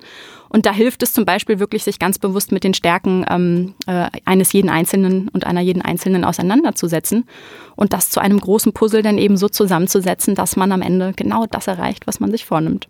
Und 0.52 0.66
da 0.66 0.72
hilft 0.72 1.02
es 1.02 1.14
zum 1.14 1.24
Beispiel 1.24 1.58
wirklich, 1.58 1.82
sich 1.82 1.98
ganz 1.98 2.18
bewusst 2.18 2.52
mit 2.52 2.62
den 2.62 2.74
Stärken 2.74 3.24
ähm, 3.30 3.74
äh, 3.86 4.08
eines 4.26 4.52
jeden 4.52 4.68
Einzelnen 4.68 5.28
und 5.28 5.46
einer 5.46 5.62
jeden 5.62 5.80
Einzelnen 5.80 6.24
auseinanderzusetzen 6.24 7.24
und 7.74 7.94
das 7.94 8.10
zu 8.10 8.20
einem 8.20 8.38
großen 8.38 8.72
Puzzle 8.72 9.02
dann 9.02 9.16
eben 9.16 9.38
so 9.38 9.48
zusammenzusetzen, 9.48 10.34
dass 10.34 10.56
man 10.56 10.70
am 10.72 10.82
Ende 10.82 11.14
genau 11.16 11.46
das 11.50 11.68
erreicht, 11.68 12.06
was 12.06 12.20
man 12.20 12.30
sich 12.30 12.44
vornimmt. 12.44 12.88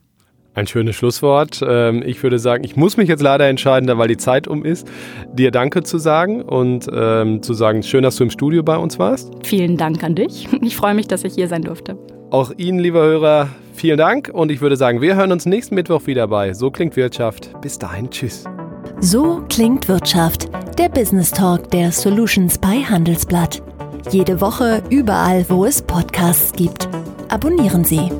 Ein 0.54 0.66
schönes 0.66 0.96
Schlusswort. 0.96 1.60
Ähm, 1.66 2.02
ich 2.04 2.22
würde 2.22 2.38
sagen, 2.38 2.64
ich 2.64 2.76
muss 2.76 2.96
mich 2.96 3.08
jetzt 3.08 3.22
leider 3.22 3.48
entscheiden, 3.48 3.88
weil 3.96 4.08
die 4.08 4.18
Zeit 4.18 4.48
um 4.48 4.64
ist, 4.64 4.90
dir 5.32 5.50
Danke 5.50 5.84
zu 5.84 5.98
sagen 5.98 6.42
und 6.42 6.88
ähm, 6.92 7.42
zu 7.42 7.54
sagen, 7.54 7.82
schön, 7.84 8.02
dass 8.02 8.16
du 8.16 8.24
im 8.24 8.30
Studio 8.30 8.62
bei 8.64 8.76
uns 8.76 8.98
warst. 8.98 9.32
Vielen 9.44 9.76
Dank 9.76 10.02
an 10.02 10.16
dich. 10.16 10.48
Ich 10.62 10.76
freue 10.76 10.94
mich, 10.94 11.06
dass 11.06 11.24
ich 11.24 11.34
hier 11.34 11.48
sein 11.48 11.62
durfte. 11.62 11.96
Auch 12.32 12.50
Ihnen, 12.56 12.78
lieber 12.78 13.02
Hörer, 13.02 13.50
vielen 13.74 13.98
Dank 13.98 14.30
und 14.32 14.50
ich 14.50 14.62
würde 14.62 14.76
sagen, 14.76 15.02
wir 15.02 15.16
hören 15.16 15.32
uns 15.32 15.44
nächsten 15.44 15.74
Mittwoch 15.74 16.06
wieder 16.06 16.26
bei 16.28 16.54
So 16.54 16.70
klingt 16.70 16.96
Wirtschaft. 16.96 17.50
Bis 17.60 17.78
dahin, 17.78 18.08
tschüss. 18.08 18.44
So 19.00 19.42
klingt 19.50 19.86
Wirtschaft, 19.86 20.48
der 20.78 20.88
Business 20.88 21.30
Talk 21.30 21.70
der 21.72 21.92
Solutions 21.92 22.56
bei 22.56 22.76
Handelsblatt. 22.76 23.62
Jede 24.10 24.40
Woche 24.40 24.82
überall, 24.88 25.44
wo 25.50 25.66
es 25.66 25.82
Podcasts 25.82 26.54
gibt. 26.54 26.88
Abonnieren 27.28 27.84
Sie. 27.84 28.10